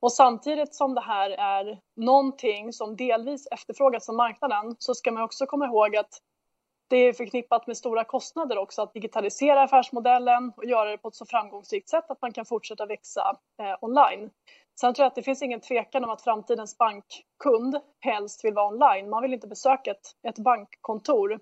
Och 0.04 0.14
samtidigt 0.14 0.76
som 0.76 0.96
det 0.96 1.02
här 1.02 1.30
är 1.30 1.80
någonting 1.96 2.74
som 2.74 2.96
delvis 2.96 3.48
efterfrågas 3.52 4.10
av 4.10 4.16
marknaden 4.16 4.76
så 4.80 4.94
ska 4.94 5.12
man 5.12 5.24
också 5.24 5.46
komma 5.46 5.66
ihåg 5.66 5.96
att 5.96 6.10
det 6.90 6.98
är 6.98 7.14
förknippat 7.14 7.68
med 7.68 7.78
stora 7.78 8.04
kostnader 8.04 8.58
också 8.58 8.82
att 8.82 8.94
digitalisera 8.94 9.62
affärsmodellen 9.62 10.52
och 10.58 10.66
göra 10.66 10.92
det 10.92 10.98
på 10.98 11.08
ett 11.08 11.16
så 11.16 11.26
framgångsrikt 11.26 11.90
sätt 11.90 12.12
att 12.12 12.22
man 12.22 12.34
kan 12.34 12.46
fortsätta 12.46 12.86
växa 12.86 13.38
eh, 13.62 13.76
online. 13.82 14.30
Sen 14.80 14.94
tror 14.94 15.04
jag 15.04 15.08
att 15.08 15.16
det 15.16 15.24
finns 15.24 15.42
ingen 15.42 15.62
tvekan 15.62 16.04
om 16.04 16.10
att 16.10 16.22
framtidens 16.22 16.78
bankkund 16.78 17.80
helst 18.00 18.46
vill 18.46 18.54
vara 18.54 18.68
online. 18.68 19.10
Man 19.10 19.22
vill 19.22 19.34
inte 19.34 19.48
besöka 19.48 19.92
ett, 19.92 20.28
ett 20.28 20.40
bankkontor. 20.40 21.40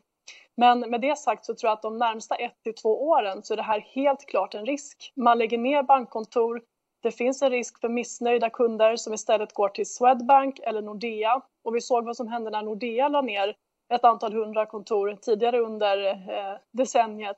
Men 0.58 0.80
med 0.80 1.02
det 1.02 1.18
sagt 1.18 1.46
så 1.46 1.56
tror 1.56 1.68
jag 1.70 1.74
att 1.74 1.82
de 1.82 1.98
närmsta 1.98 2.36
ett 2.36 2.64
till 2.64 2.76
två 2.76 3.08
åren 3.10 3.44
så 3.44 3.54
är 3.54 3.58
det 3.58 3.64
här 3.64 3.80
helt 3.80 4.26
klart 4.26 4.54
en 4.56 4.66
risk. 4.66 5.14
Man 5.16 5.38
lägger 5.38 5.58
ner 5.58 5.84
bankkontor. 5.84 6.62
Det 7.02 7.12
finns 7.12 7.42
en 7.42 7.50
risk 7.50 7.80
för 7.80 7.90
missnöjda 7.90 8.50
kunder 8.50 8.96
som 8.96 9.14
istället 9.14 9.54
går 9.54 9.70
till 9.70 9.86
Swedbank 9.86 10.60
eller 10.60 10.82
Nordea. 10.82 11.42
Och 11.64 11.76
vi 11.76 11.82
såg 11.82 12.06
vad 12.06 12.18
som 12.18 12.28
hände 12.28 12.52
när 12.52 12.62
Nordea 12.62 13.08
la 13.08 13.22
ner 13.22 13.56
ett 13.94 14.04
antal 14.04 14.34
hundra 14.34 14.66
kontor 14.66 15.18
tidigare 15.22 15.60
under 15.60 16.08
eh, 16.08 16.58
decenniet. 16.72 17.38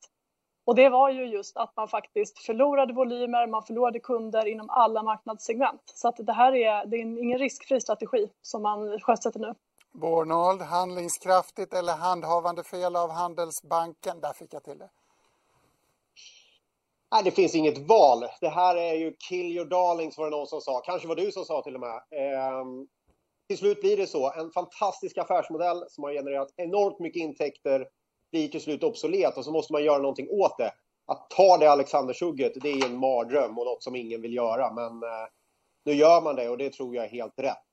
Och 0.65 0.75
det 0.75 0.89
var 0.89 1.09
ju 1.09 1.25
just 1.25 1.57
att 1.57 1.75
man 1.75 1.87
faktiskt 1.87 2.39
förlorade 2.39 2.93
volymer, 2.93 3.47
man 3.47 3.63
förlorade 3.63 3.99
kunder 3.99 4.45
inom 4.45 4.69
alla 4.69 5.03
marknadssegment. 5.03 5.81
Så 5.85 6.07
att 6.07 6.15
det 6.17 6.33
här 6.33 6.55
är, 6.55 6.85
det 6.85 6.97
är 6.97 7.01
ingen 7.01 7.39
riskfri 7.39 7.81
strategi 7.81 8.29
som 8.41 8.61
man 8.61 8.99
sjösätter 8.99 9.39
nu. 9.39 9.53
Bornold, 9.91 10.61
handlingskraftigt 10.61 11.73
eller 11.73 11.93
handhavande 11.93 12.63
fel 12.63 12.95
av 12.95 13.11
Handelsbanken? 13.11 14.21
Där 14.21 14.33
fick 14.33 14.53
jag 14.53 14.63
till 14.63 14.77
det. 14.77 14.89
Nej, 17.13 17.23
det 17.23 17.31
finns 17.31 17.55
inget 17.55 17.77
val. 17.77 18.25
Det 18.41 18.49
här 18.49 18.75
är 18.75 18.93
ju 18.93 19.13
kill 19.29 19.51
your 19.57 19.65
darlings 19.65 20.17
var 20.17 20.25
det 20.25 20.31
någon 20.31 20.47
som 20.47 20.61
sa. 20.61 20.81
Kanske 20.85 21.07
var 21.07 21.15
du 21.15 21.31
som 21.31 21.45
sa 21.45 21.61
till 21.61 21.75
och 21.75 21.81
med. 21.81 22.01
Ehm, 22.11 22.87
till 23.47 23.57
slut 23.57 23.81
blir 23.81 23.97
det 23.97 24.07
så. 24.07 24.33
En 24.33 24.51
fantastisk 24.51 25.17
affärsmodell 25.17 25.83
som 25.89 26.03
har 26.03 26.13
genererat 26.13 26.53
enormt 26.57 26.99
mycket 26.99 27.21
intäkter 27.21 27.87
blir 28.31 28.47
till 28.47 28.61
slut 28.61 28.83
obsolet 28.83 29.37
och 29.37 29.45
så 29.45 29.51
måste 29.51 29.73
man 29.73 29.83
göra 29.83 29.97
någonting 29.97 30.27
åt 30.29 30.57
det. 30.57 30.71
Att 31.05 31.29
ta 31.29 31.57
det 31.57 31.71
Alexandershugget, 31.71 32.53
det 32.61 32.69
är 32.69 32.85
en 32.85 32.97
mardröm 32.97 33.57
och 33.57 33.65
något 33.65 33.83
som 33.83 33.95
ingen 33.95 34.21
vill 34.21 34.33
göra. 34.33 34.73
Men 34.73 35.03
eh, 35.03 35.27
nu 35.85 35.93
gör 35.93 36.21
man 36.21 36.35
det 36.35 36.49
och 36.49 36.57
det 36.57 36.73
tror 36.73 36.95
jag 36.95 37.05
är 37.05 37.09
helt 37.09 37.39
rätt. 37.39 37.63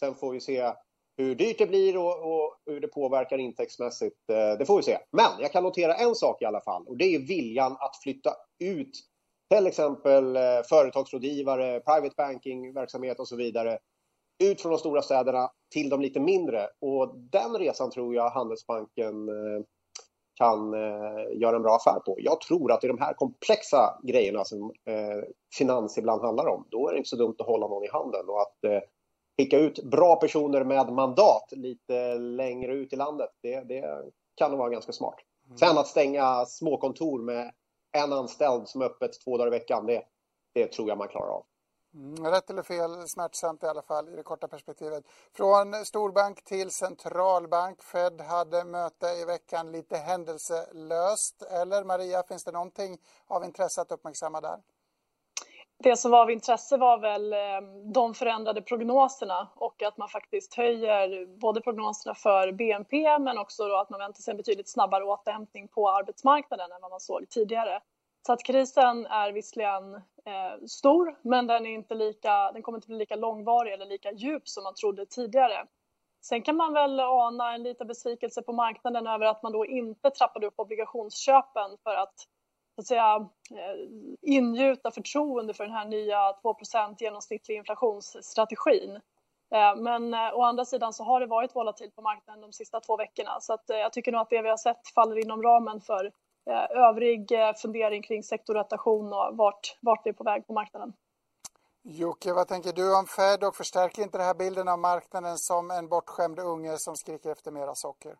Sen 0.00 0.14
får 0.14 0.32
vi 0.32 0.40
se 0.40 0.72
hur 1.20 1.34
dyrt 1.34 1.58
det 1.58 1.66
blir 1.66 1.96
och, 1.96 2.32
och 2.32 2.56
hur 2.66 2.80
det 2.80 2.88
påverkar 2.88 3.38
intäktsmässigt. 3.38 4.30
Eh, 4.32 4.58
det 4.58 4.66
får 4.66 4.76
vi 4.76 4.82
se. 4.82 4.98
Men 5.12 5.30
jag 5.40 5.52
kan 5.52 5.64
notera 5.64 5.94
en 5.94 6.14
sak 6.14 6.42
i 6.42 6.44
alla 6.44 6.60
fall 6.60 6.86
och 6.86 6.96
det 6.96 7.14
är 7.14 7.18
viljan 7.18 7.72
att 7.72 7.96
flytta 8.02 8.34
ut 8.64 8.92
till 9.54 9.66
exempel 9.66 10.36
eh, 10.36 10.42
företagsrådgivare, 10.68 11.80
private 11.80 12.14
banking-verksamhet 12.16 13.20
och 13.20 13.28
så 13.28 13.36
vidare 13.36 13.78
ut 14.44 14.60
från 14.60 14.72
de 14.72 14.78
stora 14.78 15.02
städerna 15.02 15.50
till 15.72 15.88
de 15.88 16.00
lite 16.00 16.20
mindre. 16.20 16.66
Och 16.80 17.14
den 17.18 17.58
resan 17.58 17.90
tror 17.90 18.14
jag 18.14 18.30
Handelsbanken 18.30 19.28
eh, 19.28 19.64
kan 20.34 20.72
göra 21.32 21.56
en 21.56 21.62
bra 21.62 21.76
affär 21.76 22.00
på. 22.00 22.16
Jag 22.18 22.40
tror 22.40 22.72
att 22.72 22.84
i 22.84 22.86
de 22.86 22.98
här 22.98 23.12
komplexa 23.12 24.00
grejerna 24.02 24.44
som 24.44 24.72
finans 25.58 25.98
ibland 25.98 26.22
handlar 26.22 26.46
om, 26.46 26.66
då 26.70 26.88
är 26.88 26.92
det 26.92 26.98
inte 26.98 27.08
så 27.08 27.16
dumt 27.16 27.34
att 27.38 27.46
hålla 27.46 27.68
någon 27.68 27.84
i 27.84 27.88
handen 27.92 28.28
och 28.28 28.40
att 28.40 28.82
skicka 29.40 29.58
ut 29.58 29.84
bra 29.84 30.16
personer 30.16 30.64
med 30.64 30.92
mandat 30.92 31.52
lite 31.52 32.14
längre 32.14 32.72
ut 32.72 32.92
i 32.92 32.96
landet. 32.96 33.30
Det, 33.42 33.60
det 33.60 34.04
kan 34.34 34.58
vara 34.58 34.70
ganska 34.70 34.92
smart. 34.92 35.16
Mm. 35.46 35.58
Sen 35.58 35.78
att 35.78 35.86
stänga 35.86 36.46
småkontor 36.46 37.22
med 37.22 37.52
en 37.92 38.12
anställd 38.12 38.68
som 38.68 38.80
är 38.80 38.84
öppet 38.84 39.10
två 39.24 39.38
dagar 39.38 39.46
i 39.46 39.58
veckan, 39.58 39.86
det, 39.86 40.02
det 40.54 40.66
tror 40.66 40.88
jag 40.88 40.98
man 40.98 41.08
klarar 41.08 41.28
av. 41.28 41.44
Mm, 41.94 42.26
rätt 42.26 42.50
eller 42.50 42.62
fel, 42.62 43.08
smärtsamt 43.08 43.62
i 43.62 43.66
alla 43.66 43.82
fall 43.82 44.08
i 44.08 44.16
det 44.16 44.22
korta 44.22 44.48
perspektivet. 44.48 45.04
Från 45.32 45.74
storbank 45.84 46.44
till 46.44 46.70
centralbank. 46.70 47.82
Fed 47.82 48.20
hade 48.20 48.64
möte 48.64 49.06
i 49.06 49.24
veckan 49.24 49.72
lite 49.72 49.96
händelselöst. 49.96 51.42
Eller 51.42 51.84
Maria, 51.84 52.22
finns 52.22 52.44
det 52.44 52.52
någonting 52.52 52.98
av 53.26 53.44
intresse 53.44 53.80
att 53.80 53.92
uppmärksamma 53.92 54.40
där? 54.40 54.58
Det 55.82 55.96
som 55.96 56.10
var 56.10 56.22
av 56.22 56.30
intresse 56.30 56.76
var 56.76 56.98
väl 56.98 57.32
eh, 57.32 57.38
de 57.84 58.14
förändrade 58.14 58.62
prognoserna 58.62 59.48
och 59.54 59.82
att 59.82 59.96
man 59.96 60.08
faktiskt 60.08 60.54
höjer 60.54 61.26
både 61.26 61.60
prognoserna 61.60 62.14
för 62.14 62.52
BNP 62.52 63.18
men 63.18 63.38
också 63.38 63.72
att 63.72 63.90
man 63.90 64.00
väntar 64.00 64.22
sig 64.22 64.30
en 64.30 64.36
betydligt 64.36 64.68
snabbare 64.68 65.04
återhämtning 65.04 65.68
på 65.68 65.90
arbetsmarknaden 65.90 66.72
än 66.72 66.82
vad 66.82 66.90
man 66.90 67.00
såg 67.00 67.28
tidigare. 67.28 67.80
Så 68.26 68.32
att 68.32 68.44
krisen 68.44 69.06
är 69.06 69.32
visserligen 69.32 69.94
eh, 69.94 70.64
stor, 70.68 71.18
men 71.22 71.46
den, 71.46 71.66
är 71.66 71.70
inte 71.70 71.94
lika, 71.94 72.52
den 72.52 72.62
kommer 72.62 72.78
inte 72.78 72.88
bli 72.88 72.96
lika 72.96 73.16
långvarig 73.16 73.72
eller 73.72 73.86
lika 73.86 74.12
djup 74.12 74.48
som 74.48 74.64
man 74.64 74.74
trodde 74.74 75.06
tidigare. 75.06 75.66
Sen 76.22 76.42
kan 76.42 76.56
man 76.56 76.72
väl 76.72 77.00
ana 77.00 77.54
en 77.54 77.62
liten 77.62 77.86
besvikelse 77.86 78.42
på 78.42 78.52
marknaden 78.52 79.06
över 79.06 79.26
att 79.26 79.42
man 79.42 79.52
då 79.52 79.66
inte 79.66 80.10
trappade 80.10 80.46
upp 80.46 80.54
obligationsköpen 80.56 81.78
för 81.82 81.94
att, 81.94 82.14
så 82.82 82.94
att 82.94 82.98
säga, 82.98 83.28
eh, 83.50 83.76
ingjuta 84.22 84.90
förtroende 84.90 85.54
för 85.54 85.64
den 85.64 85.72
här 85.72 85.84
nya 85.84 86.32
2% 86.32 87.00
genomsnittlig 87.00 87.56
inflationsstrategin. 87.56 88.96
Eh, 89.54 89.76
men 89.76 90.14
eh, 90.14 90.34
å 90.34 90.42
andra 90.42 90.64
sidan 90.64 90.92
så 90.92 91.04
har 91.04 91.20
det 91.20 91.26
varit 91.26 91.56
volatilt 91.56 91.96
på 91.96 92.02
marknaden 92.02 92.40
de 92.40 92.52
sista 92.52 92.80
två 92.80 92.96
veckorna 92.96 93.40
så 93.40 93.52
att 93.52 93.64
jag 93.66 93.92
tycker 93.92 94.12
nog 94.12 94.20
att 94.20 94.30
det 94.30 94.42
vi 94.42 94.48
har 94.48 94.56
sett 94.56 94.88
faller 94.94 95.18
inom 95.18 95.42
ramen 95.42 95.80
för 95.80 96.12
övrig 96.70 97.32
fundering 97.62 98.02
kring 98.02 98.22
sektorrotation 98.22 99.12
och 99.12 99.36
vart, 99.36 99.78
vart 99.80 100.06
vi 100.06 100.10
är 100.10 100.14
på 100.14 100.24
väg 100.24 100.46
på 100.46 100.52
marknaden. 100.52 100.92
Jocke, 101.82 102.32
vad 102.32 102.48
tänker 102.48 102.72
du 102.72 102.98
om 102.98 103.06
Fed 103.06 103.44
och 103.44 103.56
förstärker 103.56 104.02
inte 104.02 104.18
det 104.18 104.24
här 104.24 104.34
bilden 104.34 104.68
av 104.68 104.78
marknaden 104.78 105.38
som 105.38 105.70
en 105.70 105.88
bortskämd 105.88 106.38
unge 106.38 106.78
som 106.78 106.96
skriker 106.96 107.30
efter 107.30 107.50
mera 107.50 107.74
socker? 107.74 108.16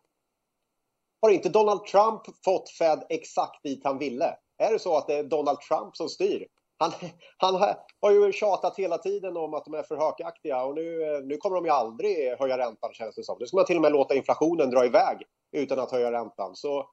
Har 1.21 1.29
inte 1.29 1.49
Donald 1.49 1.85
Trump 1.85 2.21
fått 2.45 2.69
Fed 2.69 3.03
exakt 3.09 3.63
dit 3.63 3.83
han 3.83 3.97
ville? 3.97 4.37
Är 4.61 4.73
det 4.73 4.79
så 4.79 4.97
att 4.97 5.07
det 5.07 5.15
är 5.15 5.23
Donald 5.23 5.59
Trump 5.59 5.97
som 5.97 6.09
styr? 6.09 6.47
Han, 6.77 6.91
han 7.37 7.75
har 8.01 8.11
ju 8.11 8.31
tjatat 8.31 8.77
hela 8.77 8.97
tiden 8.97 9.37
om 9.37 9.53
att 9.53 9.65
de 9.65 9.73
är 9.73 9.83
för 9.83 9.97
hökaktiga 9.97 10.63
och 10.63 10.75
nu, 10.75 11.21
nu 11.23 11.37
kommer 11.37 11.55
de 11.55 11.65
ju 11.65 11.71
aldrig 11.71 12.37
höja 12.39 12.57
räntan 12.57 12.93
känns 12.93 13.15
det 13.15 13.23
som. 13.23 13.37
Nu 13.39 13.45
ska 13.45 13.57
man 13.57 13.65
till 13.65 13.75
och 13.75 13.81
med 13.81 13.91
låta 13.91 14.15
inflationen 14.15 14.69
dra 14.69 14.85
iväg 14.85 15.17
utan 15.51 15.79
att 15.79 15.91
höja 15.91 16.11
räntan. 16.11 16.55
Så 16.55 16.89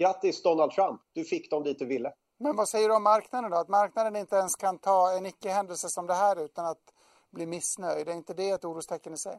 Grattis 0.00 0.42
Donald 0.42 0.72
Trump, 0.72 1.00
du 1.12 1.24
fick 1.24 1.50
dem 1.50 1.62
dit 1.62 1.78
du 1.78 1.86
ville. 1.86 2.12
Men 2.38 2.56
vad 2.56 2.68
säger 2.68 2.88
du 2.88 2.94
om 2.94 3.02
marknaden 3.02 3.50
då? 3.50 3.56
Att 3.56 3.68
marknaden 3.68 4.16
inte 4.16 4.36
ens 4.36 4.56
kan 4.56 4.78
ta 4.78 5.12
en 5.12 5.26
icke-händelse 5.26 5.88
som 5.88 6.06
det 6.06 6.14
här 6.14 6.44
utan 6.44 6.66
att 6.66 6.82
bli 7.30 7.46
missnöjd. 7.46 8.08
Är 8.08 8.12
inte 8.12 8.34
det 8.34 8.50
ett 8.50 8.64
orostecken 8.64 9.14
i 9.14 9.16
sig? 9.16 9.38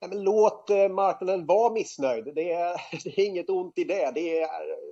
Nej, 0.00 0.10
men 0.10 0.22
låt 0.22 0.70
eh, 0.70 0.88
marknaden 0.88 1.46
vara 1.46 1.72
missnöjd. 1.72 2.24
Det 2.34 2.52
är, 2.52 2.80
det 3.04 3.18
är, 3.18 3.26
inget 3.26 3.50
ont 3.50 3.78
i 3.78 3.84
det. 3.84 4.10
Det 4.14 4.40
är 4.40 4.48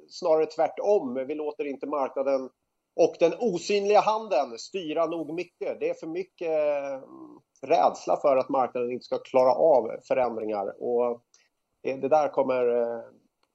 snarare 0.08 0.46
tvärtom. 0.46 1.24
Vi 1.28 1.34
låter 1.34 1.64
inte 1.64 1.86
marknaden 1.86 2.50
och 2.96 3.16
den 3.20 3.32
osynliga 3.38 4.00
handen 4.00 4.58
styra 4.58 5.06
nog 5.06 5.34
mycket. 5.34 5.80
Det 5.80 5.90
är 5.90 5.94
för 5.94 6.06
mycket 6.06 6.48
mm, 6.48 7.40
rädsla 7.62 8.16
för 8.16 8.36
att 8.36 8.48
marknaden 8.48 8.92
inte 8.92 9.04
ska 9.04 9.18
klara 9.18 9.52
av 9.52 10.00
förändringar. 10.08 10.82
Och 10.82 11.22
det 11.82 12.08
där 12.08 12.28
kommer 12.28 12.82
eh, 12.82 13.04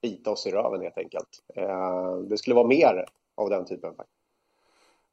bita 0.01 0.31
oss 0.31 0.47
i 0.47 0.51
röven 0.51 0.81
helt 0.81 0.97
enkelt. 0.97 1.29
Eh, 1.55 2.15
det 2.15 2.37
skulle 2.37 2.55
vara 2.55 2.67
mer 2.67 3.05
av 3.35 3.49
den 3.49 3.65
typen. 3.65 3.95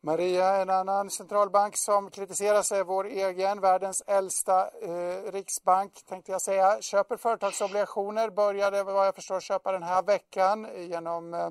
Maria, 0.07 0.57
en 0.57 0.71
annan 0.71 1.11
centralbank 1.11 1.77
som 1.77 2.11
kritiseras 2.11 2.73
är 2.73 2.85
vår 2.85 3.07
egen, 3.07 3.61
världens 3.61 4.03
äldsta 4.07 4.71
eh, 4.83 5.33
riksbank, 5.33 6.05
tänkte 6.05 6.33
jag 6.33 6.43
säga. 6.43 6.83
Köper 6.83 7.17
företagsobligationer, 7.17 8.31
började 8.31 8.83
vad 8.83 9.07
jag 9.07 9.15
förstår 9.15 9.41
köpa 9.41 9.73
den 9.73 9.83
här 9.83 10.03
veckan 10.03 10.69
genom 10.77 11.35
eh, 11.35 11.51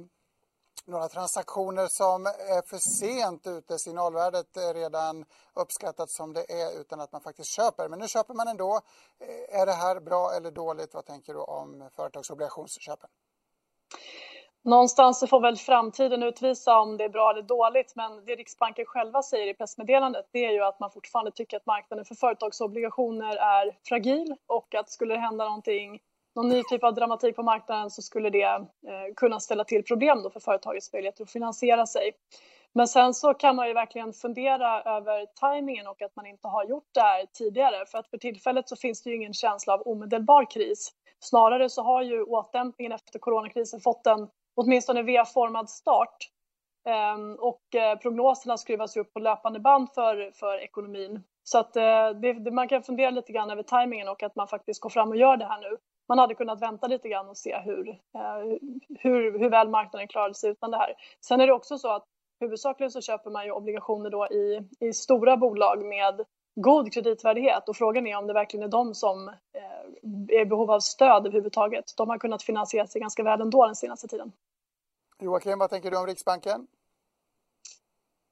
några 0.85 1.07
transaktioner 1.07 1.87
som 1.87 2.25
är 2.25 2.67
för 2.67 2.77
sent 2.77 3.47
ute. 3.47 3.79
Signalvärdet 3.79 4.57
är 4.57 4.73
redan 4.73 5.25
uppskattat 5.53 6.09
som 6.09 6.33
det 6.33 6.51
är 6.51 6.79
utan 6.79 7.01
att 7.01 7.11
man 7.11 7.21
faktiskt 7.21 7.49
köper. 7.49 7.89
Men 7.89 7.99
nu 7.99 8.07
köper 8.07 8.33
man 8.33 8.47
ändå. 8.47 8.81
Eh, 9.19 9.59
är 9.59 9.65
det 9.65 9.73
här 9.73 9.99
bra 9.99 10.33
eller 10.33 10.51
dåligt? 10.51 10.93
Vad 10.93 11.05
tänker 11.05 11.33
du 11.33 11.39
om 11.39 11.89
företagsobligationsköpen? 11.95 13.09
Någonstans 14.65 15.19
så 15.19 15.27
får 15.27 15.39
väl 15.39 15.55
framtiden 15.55 16.23
utvisa 16.23 16.79
om 16.79 16.97
det 16.97 17.03
är 17.03 17.09
bra 17.09 17.31
eller 17.31 17.41
dåligt 17.41 17.95
men 17.95 18.25
det 18.25 18.35
Riksbanken 18.35 18.85
själva 18.85 19.23
säger 19.23 19.47
i 19.47 19.53
pressmeddelandet 19.53 20.25
det 20.31 20.45
är 20.45 20.51
ju 20.51 20.63
att 20.63 20.79
man 20.79 20.91
fortfarande 20.91 21.31
tycker 21.31 21.57
att 21.57 21.65
marknaden 21.65 22.05
för 22.05 22.15
företagsobligationer 22.15 23.35
är 23.35 23.77
fragil 23.89 24.35
och 24.47 24.75
att 24.75 24.89
skulle 24.89 25.13
det 25.13 25.19
hända 25.19 25.45
någonting, 25.45 25.99
någon 26.35 26.49
ny 26.49 26.63
typ 26.63 26.83
av 26.83 26.93
dramatik 26.93 27.35
på 27.35 27.43
marknaden 27.43 27.91
så 27.91 28.01
skulle 28.01 28.29
det 28.29 28.43
eh, 28.43 28.61
kunna 29.15 29.39
ställa 29.39 29.63
till 29.63 29.83
problem 29.83 30.23
då 30.23 30.29
för 30.29 30.39
företagets 30.39 30.93
möjligheter 30.93 31.23
att 31.23 31.31
finansiera 31.31 31.85
sig. 31.85 32.11
Men 32.73 32.87
sen 32.87 33.13
så 33.13 33.33
kan 33.33 33.55
man 33.55 33.67
ju 33.67 33.73
verkligen 33.73 34.13
fundera 34.13 34.81
över 34.81 35.25
tajmingen 35.25 35.87
och 35.87 36.01
att 36.01 36.15
man 36.15 36.25
inte 36.25 36.47
har 36.47 36.65
gjort 36.65 36.89
det 36.93 37.01
här 37.01 37.25
tidigare 37.33 37.85
för 37.85 37.97
att 37.97 38.09
för 38.09 38.17
tillfället 38.17 38.69
så 38.69 38.75
finns 38.75 39.03
det 39.03 39.09
ju 39.09 39.15
ingen 39.15 39.33
känsla 39.33 39.73
av 39.73 39.81
omedelbar 39.85 40.51
kris. 40.51 40.91
Snarare 41.19 41.69
så 41.69 41.81
har 41.81 42.01
ju 42.01 42.23
återhämtningen 42.23 42.91
efter 42.91 43.19
coronakrisen 43.19 43.79
fått 43.79 44.07
en 44.07 44.27
åtminstone 44.55 45.03
V-formad 45.03 45.69
start. 45.69 46.29
Ehm, 46.85 47.35
och 47.35 47.75
eh, 47.75 47.97
prognoserna 47.97 48.57
skruvas 48.57 48.97
upp 48.97 49.13
på 49.13 49.19
löpande 49.19 49.59
band 49.59 49.89
för, 49.95 50.31
för 50.31 50.63
ekonomin. 50.63 51.23
Så 51.43 51.57
att 51.57 51.75
eh, 51.75 52.09
det, 52.09 52.33
det, 52.33 52.51
man 52.51 52.67
kan 52.67 52.83
fundera 52.83 53.09
lite 53.09 53.31
grann 53.31 53.51
över 53.51 53.63
tajmingen 53.63 54.07
och 54.07 54.23
att 54.23 54.35
man 54.35 54.47
faktiskt 54.47 54.81
går 54.81 54.89
fram 54.89 55.09
och 55.09 55.17
gör 55.17 55.37
det 55.37 55.45
här 55.45 55.61
nu. 55.61 55.77
Man 56.07 56.19
hade 56.19 56.35
kunnat 56.35 56.61
vänta 56.61 56.87
lite 56.87 57.09
grann 57.09 57.29
och 57.29 57.37
se 57.37 57.57
hur, 57.57 57.89
eh, 57.89 58.57
hur, 58.99 59.39
hur 59.39 59.49
väl 59.49 59.69
marknaden 59.69 60.07
klarade 60.07 60.33
sig 60.33 60.49
utan 60.51 60.71
det 60.71 60.77
här. 60.77 60.93
Sen 61.21 61.41
är 61.41 61.47
det 61.47 61.53
också 61.53 61.77
så 61.77 61.91
att 61.91 62.05
huvudsakligen 62.39 62.91
så 62.91 63.01
köper 63.01 63.31
man 63.31 63.45
ju 63.45 63.51
obligationer 63.51 64.09
då 64.09 64.27
i, 64.27 64.69
i 64.79 64.93
stora 64.93 65.37
bolag 65.37 65.85
med 65.85 66.25
god 66.55 66.93
kreditvärdighet 66.93 67.69
och 67.69 67.75
frågan 67.75 68.07
är 68.07 68.17
om 68.17 68.27
det 68.27 68.33
verkligen 68.33 68.63
är 68.63 68.67
de 68.71 68.95
som 68.95 69.31
är 70.27 70.41
i 70.41 70.45
behov 70.45 70.71
av 70.71 70.79
stöd 70.79 71.25
överhuvudtaget. 71.25 71.93
De 71.97 72.09
har 72.09 72.17
kunnat 72.17 72.43
finansiera 72.43 72.87
sig 72.87 73.01
ganska 73.01 73.23
väl 73.23 73.41
ändå 73.41 73.65
den 73.65 73.75
senaste 73.75 74.07
tiden. 74.07 74.31
Joakim, 75.19 75.59
vad 75.59 75.69
tänker 75.69 75.91
du 75.91 75.97
om 75.97 76.07
Riksbanken? 76.07 76.67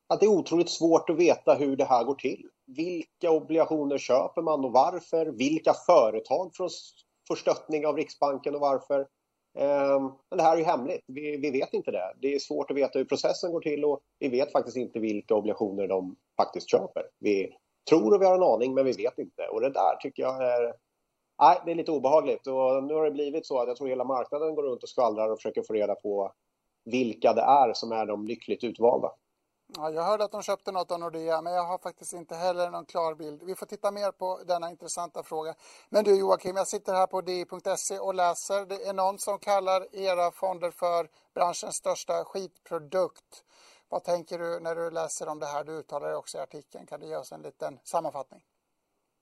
Att 0.07 0.19
det 0.19 0.25
är 0.25 0.29
otroligt 0.29 0.69
svårt 0.69 1.09
att 1.09 1.17
veta 1.17 1.53
hur 1.53 1.75
det 1.75 1.85
här 1.85 2.03
går 2.03 2.15
till. 2.15 2.49
Vilka 2.65 3.31
obligationer 3.31 3.97
köper 3.97 4.41
man 4.41 4.65
och 4.65 4.71
varför? 4.71 5.25
Vilka 5.25 5.73
företag 5.73 6.55
får 7.27 7.35
stöttning 7.35 7.87
av 7.87 7.97
Riksbanken 7.97 8.55
och 8.55 8.61
varför? 8.61 9.07
Ehm, 9.57 10.03
men 10.29 10.37
det 10.37 10.43
här 10.43 10.53
är 10.53 10.57
ju 10.57 10.63
hemligt. 10.63 11.01
Vi, 11.07 11.37
vi, 11.37 11.51
vet 11.51 11.73
inte 11.73 11.91
det. 11.91 12.13
Det 12.21 12.35
är 12.35 12.39
svårt 12.39 12.71
att 12.71 12.77
veta 12.77 12.99
hur 12.99 13.05
processen 13.05 13.51
går 13.51 13.61
till 13.61 13.85
och 13.85 13.99
vi 14.19 14.29
vet 14.29 14.51
faktiskt 14.51 14.77
inte 14.77 14.99
vilka 14.99 15.35
obligationer 15.35 15.87
de 15.87 16.15
faktiskt 16.37 16.69
köper. 16.69 17.03
Vi 17.19 17.57
tror 17.89 18.13
och 18.13 18.21
vi 18.21 18.25
har 18.25 18.35
en 18.35 18.43
aning, 18.43 18.73
men 18.73 18.85
vi 18.85 18.91
vet 18.91 19.17
inte. 19.17 19.47
Och 19.47 19.61
det 19.61 19.69
där 19.69 19.95
tycker 19.95 20.23
jag 20.23 20.43
är 20.43 20.73
nej, 21.41 21.61
det 21.65 21.71
är 21.71 21.75
lite 21.75 21.91
obehagligt 21.91 22.47
och 22.47 22.83
nu 22.83 22.93
har 22.93 23.05
det 23.05 23.11
blivit 23.11 23.45
så 23.45 23.59
att 23.61 23.67
jag 23.67 23.77
tror 23.77 23.87
hela 23.87 24.03
marknaden 24.03 24.55
går 24.55 24.63
runt 24.63 24.83
och 24.83 24.89
skvallrar 24.89 25.29
och 25.29 25.37
försöker 25.37 25.61
få 25.61 25.73
reda 25.73 25.95
på 25.95 26.33
vilka 26.85 27.33
det 27.33 27.41
är 27.41 27.73
som 27.73 27.91
är 27.91 28.05
de 28.05 28.25
lyckligt 28.25 28.63
utvalda. 28.63 29.11
Ja, 29.77 29.91
jag 29.91 30.03
hörde 30.03 30.23
att 30.23 30.31
de 30.31 30.41
köpte 30.41 30.71
något 30.71 30.91
av 30.91 30.99
Nordea, 30.99 31.41
men 31.41 31.53
jag 31.53 31.63
har 31.63 31.77
faktiskt 31.77 32.13
inte 32.13 32.35
heller 32.35 32.69
någon 32.69 32.85
klar 32.85 33.15
bild. 33.15 33.43
Vi 33.43 33.55
får 33.55 33.65
titta 33.65 33.91
mer 33.91 34.11
på 34.11 34.39
denna 34.47 34.69
intressanta 34.69 35.23
fråga. 35.23 35.55
Men 35.89 36.03
du 36.03 36.19
Joakim, 36.19 36.55
jag 36.55 36.67
sitter 36.67 36.93
här 36.93 37.07
på 37.07 37.21
di.se 37.21 37.99
och 37.99 38.13
läser. 38.13 38.65
Det 38.65 38.87
är 38.87 38.93
någon 38.93 39.19
som 39.19 39.39
kallar 39.39 39.95
era 39.95 40.31
fonder 40.31 40.71
för 40.71 41.09
branschens 41.35 41.75
största 41.75 42.23
skitprodukt. 42.23 43.43
Vad 43.89 44.03
tänker 44.03 44.39
du 44.39 44.59
när 44.59 44.75
du 44.75 44.89
läser 44.91 45.27
om 45.27 45.39
det 45.39 45.45
här? 45.45 45.63
Du 45.63 45.71
uttalar 45.71 46.07
dig 46.07 46.15
också 46.15 46.37
i 46.37 46.41
artikeln. 46.41 46.85
Kan 46.85 46.99
du 46.99 47.07
ge 47.07 47.15
oss 47.15 47.31
en 47.31 47.41
liten 47.41 47.79
sammanfattning? 47.83 48.41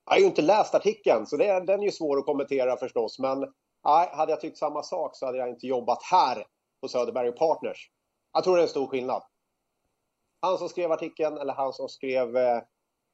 Jag 0.05 0.13
har 0.13 0.19
ju 0.19 0.25
inte 0.25 0.41
läst 0.41 0.75
artikeln, 0.75 1.25
så 1.25 1.37
det, 1.37 1.45
den 1.65 1.79
är 1.79 1.83
ju 1.83 1.91
svår 1.91 2.17
att 2.17 2.25
kommentera 2.25 2.77
förstås. 2.77 3.19
Men 3.19 3.39
nej, 3.85 4.09
hade 4.11 4.31
jag 4.31 4.41
tyckt 4.41 4.57
samma 4.57 4.83
sak 4.83 5.15
så 5.15 5.25
hade 5.25 5.37
jag 5.37 5.49
inte 5.49 5.67
jobbat 5.67 6.03
här 6.03 6.45
på 6.81 6.87
Söderberg 6.87 7.31
Partners. 7.31 7.91
Jag 8.33 8.43
tror 8.43 8.55
det 8.55 8.61
är 8.61 8.63
en 8.63 8.69
stor 8.69 8.87
skillnad. 8.87 9.23
Han 10.41 10.57
som 10.57 10.69
skrev 10.69 10.91
artikeln 10.91 11.37
eller 11.37 11.53
han 11.53 11.73
som 11.73 11.89
skrev 11.89 12.37
eh, 12.37 12.61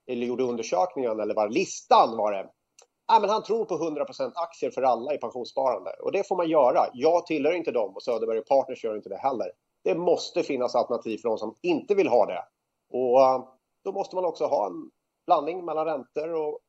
eller 0.08 0.28
gjorde 0.28 0.44
undersökningen 0.44 1.20
eller 1.20 1.36
var 1.36 1.50
listan 1.50 2.18
var 2.18 2.32
det. 2.32 2.50
Nej, 3.12 3.22
men 3.22 3.30
han 3.30 3.44
tror 3.44 3.66
på 3.66 3.78
100% 3.78 4.32
aktier 4.36 4.72
för 4.72 4.82
alla 4.82 5.14
i 5.14 5.18
pensionssparande 5.18 5.92
och 5.92 6.12
det 6.12 6.28
får 6.28 6.38
man 6.38 6.50
göra. 6.50 6.86
Jag 6.94 7.26
tillhör 7.26 7.54
inte 7.54 7.72
dem 7.72 7.96
och 7.96 8.04
Söderberg 8.04 8.42
Partners 8.42 8.84
gör 8.84 8.96
inte 8.96 9.10
det 9.10 9.18
heller. 9.18 9.52
Det 9.88 9.96
måste 9.96 10.44
finnas 10.44 10.76
alternativ 10.76 11.18
för 11.18 11.30
de 11.30 11.38
som 11.38 11.56
inte 11.62 11.96
vill 11.96 12.08
ha 12.08 12.26
det. 12.26 12.44
Och 12.94 13.22
eh, 13.22 13.44
då 13.84 13.92
måste 13.92 14.16
man 14.16 14.26
också 14.26 14.46
ha 14.46 14.66
en 14.66 14.92
blandning 15.26 15.66
mellan 15.66 15.86
räntor 15.86 16.34
och 16.34 16.60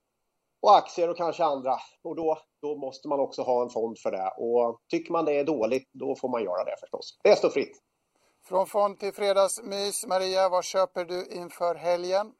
och 0.61 0.76
aktier 0.76 1.11
och 1.11 1.16
kanske 1.16 1.44
andra. 1.44 1.78
Och 2.02 2.16
då, 2.16 2.38
då 2.62 2.76
måste 2.76 3.09
man 3.09 3.20
också 3.20 3.42
ha 3.42 3.62
en 3.62 3.70
fond 3.70 3.98
för 3.98 4.11
det. 4.11 4.33
Och 4.37 4.81
tycker 4.90 5.12
man 5.12 5.24
det 5.24 5.33
är 5.33 5.44
dåligt, 5.44 5.88
då 5.92 6.16
får 6.16 6.28
man 6.28 6.44
göra 6.44 6.64
det 6.64 6.76
förstås. 6.81 7.18
Det 7.22 7.37
står 7.37 7.48
fritt. 7.48 7.78
Från 8.44 8.66
fond 8.66 8.98
till 8.98 9.12
fredagsmys. 9.12 10.07
Maria, 10.07 10.48
vad 10.48 10.64
köper 10.64 11.04
du 11.04 11.26
inför 11.26 11.74
helgen? 11.74 12.33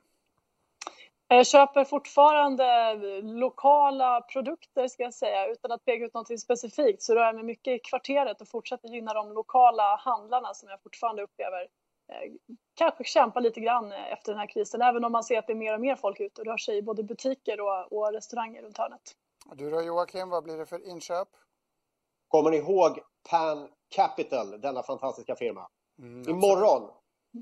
Jag 1.28 1.46
köper 1.46 1.84
fortfarande 1.84 2.94
lokala 3.22 4.20
produkter 4.20 4.88
ska 4.88 5.02
jag 5.02 5.14
säga 5.14 5.46
utan 5.46 5.72
att 5.72 5.84
peka 5.84 6.04
ut 6.04 6.14
något 6.14 6.40
specifikt 6.40 7.02
så 7.02 7.14
rör 7.14 7.24
jag 7.24 7.34
mig 7.34 7.44
mycket 7.44 7.72
i 7.72 7.78
kvarteret 7.78 8.40
och 8.40 8.48
fortsätter 8.48 8.88
gynna 8.88 9.14
de 9.14 9.32
lokala 9.32 9.96
handlarna 9.96 10.54
som 10.54 10.68
jag 10.68 10.82
fortfarande 10.82 11.22
upplever 11.22 11.68
Eh, 12.12 12.32
kanske 12.74 13.04
kämpa 13.04 13.40
lite 13.40 13.60
grann 13.60 13.92
efter 13.92 14.32
den 14.32 14.38
här 14.38 14.46
krisen, 14.46 14.82
även 14.82 15.04
om 15.04 15.12
man 15.12 15.24
ser 15.24 15.38
att 15.38 15.46
det 15.46 15.52
är 15.52 15.56
mer 15.56 15.74
och 15.74 15.80
mer 15.80 15.96
folk 15.96 16.20
ute 16.20 16.40
och 16.40 16.46
rör 16.46 16.56
sig 16.56 16.76
i 16.76 16.82
både 16.82 17.02
butiker 17.02 17.60
och, 17.60 17.92
och 17.92 18.12
restauranger 18.12 18.62
runt 18.62 18.78
hörnet. 18.78 19.14
Du 19.54 19.70
då 19.70 19.82
Joakim, 19.82 20.30
vad 20.30 20.44
blir 20.44 20.56
det 20.56 20.66
för 20.66 20.88
inköp? 20.88 21.28
Kommer 22.28 22.50
ni 22.50 22.56
ihåg 22.56 23.00
Pan 23.30 23.68
Capital, 23.88 24.60
denna 24.60 24.82
fantastiska 24.82 25.36
firma? 25.36 25.68
Mm, 25.98 26.30
imorgon, 26.30 26.90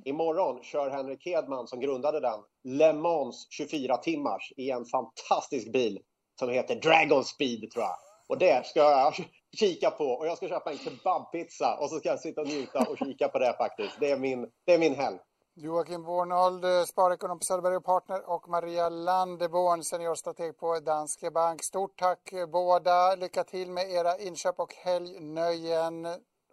imorgon 0.05 0.63
kör 0.63 0.91
Henrik 0.91 1.27
Hedman 1.27 1.67
som 1.67 1.81
grundade 1.81 2.21
den 2.21 2.41
Le 2.65 2.93
Mans 2.93 3.47
24 3.51 3.97
timmars 3.97 4.53
i 4.57 4.71
en 4.71 4.85
fantastisk 4.85 5.73
bil 5.73 5.99
som 6.39 6.51
heter 6.51 6.75
Dragon 6.75 7.25
Speed 7.25 7.71
tror 7.71 7.85
jag. 7.85 7.97
Och 8.29 8.39
det 8.39 8.67
ska 8.67 8.81
jag 8.81 9.15
kika 9.57 9.91
på 9.91 10.05
och 10.05 10.27
jag 10.27 10.37
ska 10.37 10.49
köpa 10.49 10.73
en 10.73 10.79
kebabpizza 10.79 11.79
och 11.81 11.91
så 11.91 11.99
ska 11.99 12.09
jag 12.09 12.21
sitta 12.21 12.41
och 12.41 12.47
njuta 12.47 12.91
och 12.91 12.99
kika 12.99 13.29
på 13.29 13.39
det 13.39 13.55
faktiskt. 13.59 14.01
Det 14.01 14.11
är 14.11 14.19
min, 14.19 14.51
det 14.65 14.75
är 14.75 14.79
min 14.79 14.95
helg. 14.95 15.19
Joakim 15.59 16.03
Bornold, 16.03 16.65
eh, 16.65 16.85
sparekonom 16.85 17.39
på 17.39 17.45
Söderberg 17.45 17.83
Partner 17.83 18.31
och 18.31 18.49
Maria 18.49 18.89
Landeborn, 18.89 19.83
seniorstrateg 19.83 20.57
på 20.57 20.81
Danske 20.81 21.31
Bank. 21.31 21.63
Stort 21.63 21.99
tack 21.99 22.33
eh, 22.33 22.47
båda. 22.47 23.15
Lycka 23.15 23.45
till 23.45 23.71
med 23.71 23.91
era 23.91 24.19
inköp 24.19 24.61
och 24.61 24.75
helgnöjen 24.75 26.07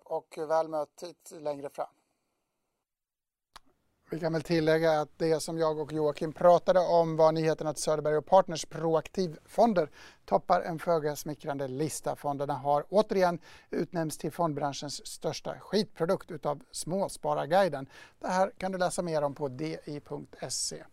och 0.05 0.37
väl 0.37 0.67
mött 0.67 1.03
längre 1.31 1.69
fram. 1.69 1.87
Vi 4.09 4.19
kan 4.19 4.33
väl 4.33 4.41
tillägga 4.41 5.01
att 5.01 5.09
det 5.17 5.39
som 5.39 5.57
jag 5.57 5.79
och 5.79 5.93
Joakim 5.93 6.33
pratade 6.33 6.79
om 6.79 7.15
var 7.15 7.31
nyheten 7.31 7.67
att 7.67 7.77
Söderberg 7.77 8.17
och 8.17 8.25
Partners 8.25 8.65
proaktivfonder 8.65 9.89
toppar 10.25 10.61
en 10.61 10.79
föga 10.79 11.15
smickrande 11.15 11.67
lista. 11.67 12.15
Fonderna 12.15 12.53
har 12.53 12.85
återigen 12.89 13.39
utnämnts 13.69 14.17
till 14.17 14.31
fondbranschens 14.31 15.07
största 15.07 15.59
skitprodukt 15.59 16.31
utav 16.31 16.63
Småspararguiden. 16.71 17.89
Det 18.19 18.27
här 18.27 18.51
kan 18.57 18.71
du 18.71 18.77
läsa 18.77 19.01
mer 19.01 19.21
om 19.21 19.35
på 19.35 19.47
di.se. 19.47 20.83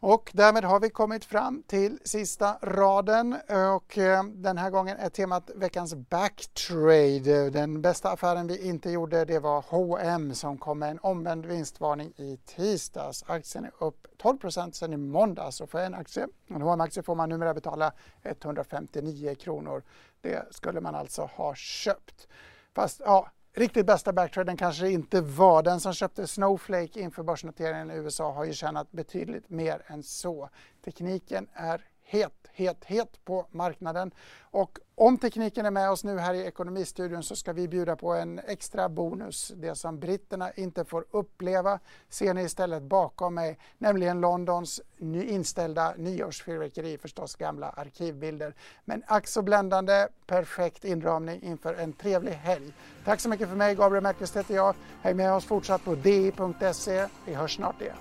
Och 0.00 0.30
därmed 0.34 0.64
har 0.64 0.80
vi 0.80 0.90
kommit 0.90 1.24
fram 1.24 1.62
till 1.62 1.98
sista 2.04 2.58
raden 2.62 3.36
och 3.76 3.98
eh, 3.98 4.24
den 4.24 4.58
här 4.58 4.70
gången 4.70 4.96
är 4.96 5.08
temat 5.08 5.50
veckans 5.54 5.94
backtrade. 5.94 7.50
Den 7.50 7.82
bästa 7.82 8.10
affären 8.10 8.46
vi 8.46 8.68
inte 8.68 8.90
gjorde 8.90 9.24
det 9.24 9.38
var 9.38 9.64
H&M 9.68 10.34
som 10.34 10.58
kom 10.58 10.78
med 10.78 10.90
en 10.90 10.98
omvänd 10.98 11.46
vinstvarning 11.46 12.12
i 12.16 12.38
tisdags. 12.46 13.24
Aktien 13.26 13.64
är 13.64 13.72
upp 13.78 14.06
12 14.16 14.38
sedan 14.50 14.92
i 14.92 14.96
måndags 14.96 15.60
och 15.60 15.70
för 15.70 15.78
en 15.78 15.94
aktie, 15.94 16.28
en 16.46 16.62
hm 16.62 16.80
aktie 16.80 17.02
får 17.02 17.14
man 17.14 17.28
numera 17.28 17.54
betala 17.54 17.92
159 18.22 19.34
kronor. 19.34 19.82
Det 20.20 20.46
skulle 20.50 20.80
man 20.80 20.94
alltså 20.94 21.22
ha 21.22 21.54
köpt. 21.54 22.28
Fast 22.74 23.00
ja, 23.04 23.28
riktigt 23.52 23.86
bästa 23.86 24.12
backtraden 24.12 24.56
kanske 24.56 24.90
inte 24.90 25.20
var. 25.20 25.62
Den 25.62 25.80
som 25.80 25.92
köpte 25.92 26.26
Snowflake 26.26 27.00
inför 27.00 27.22
börsnoteringen 27.22 27.90
i 27.90 27.94
USA 27.94 28.32
har 28.32 28.44
ju 28.44 28.52
tjänat 28.52 28.92
betydligt 28.92 29.50
mer 29.50 29.82
än 29.86 30.02
så. 30.02 30.50
Tekniken 30.84 31.46
är 31.52 31.84
het, 32.08 32.32
het, 32.52 32.84
het 32.84 33.24
på 33.24 33.46
marknaden. 33.50 34.10
Och 34.50 34.78
om 34.94 35.18
tekniken 35.18 35.66
är 35.66 35.70
med 35.70 35.90
oss 35.90 36.04
nu 36.04 36.18
här 36.18 36.34
i 36.34 36.46
Ekonomistudion 36.46 37.22
så 37.22 37.36
ska 37.36 37.52
vi 37.52 37.68
bjuda 37.68 37.96
på 37.96 38.14
en 38.14 38.38
extra 38.38 38.88
bonus. 38.88 39.52
Det 39.56 39.74
som 39.74 39.98
britterna 39.98 40.52
inte 40.52 40.84
får 40.84 41.04
uppleva 41.10 41.78
ser 42.08 42.34
ni 42.34 42.42
istället 42.42 42.82
bakom 42.82 43.34
mig, 43.34 43.58
nämligen 43.78 44.20
Londons 44.20 44.80
inställda 44.98 45.94
nyårsfyrverkeri, 45.96 46.98
förstås 46.98 47.34
gamla 47.36 47.68
arkivbilder. 47.68 48.54
Men 48.84 49.02
ack 49.06 49.26
så 49.26 49.42
bländande, 49.42 50.08
perfekt 50.26 50.84
inramning 50.84 51.42
inför 51.42 51.74
en 51.74 51.92
trevlig 51.92 52.32
helg. 52.32 52.72
Tack 53.04 53.20
så 53.20 53.28
mycket 53.28 53.48
för 53.48 53.56
mig, 53.56 53.74
Gabriel 53.74 54.02
Mellqvist 54.02 54.36
heter 54.36 54.54
jag. 54.54 54.74
Häng 55.02 55.16
med 55.16 55.32
oss 55.32 55.44
fortsatt 55.44 55.84
på 55.84 55.94
di.se. 55.94 57.06
Vi 57.26 57.34
hörs 57.34 57.56
snart 57.56 57.80
igen. 57.80 57.96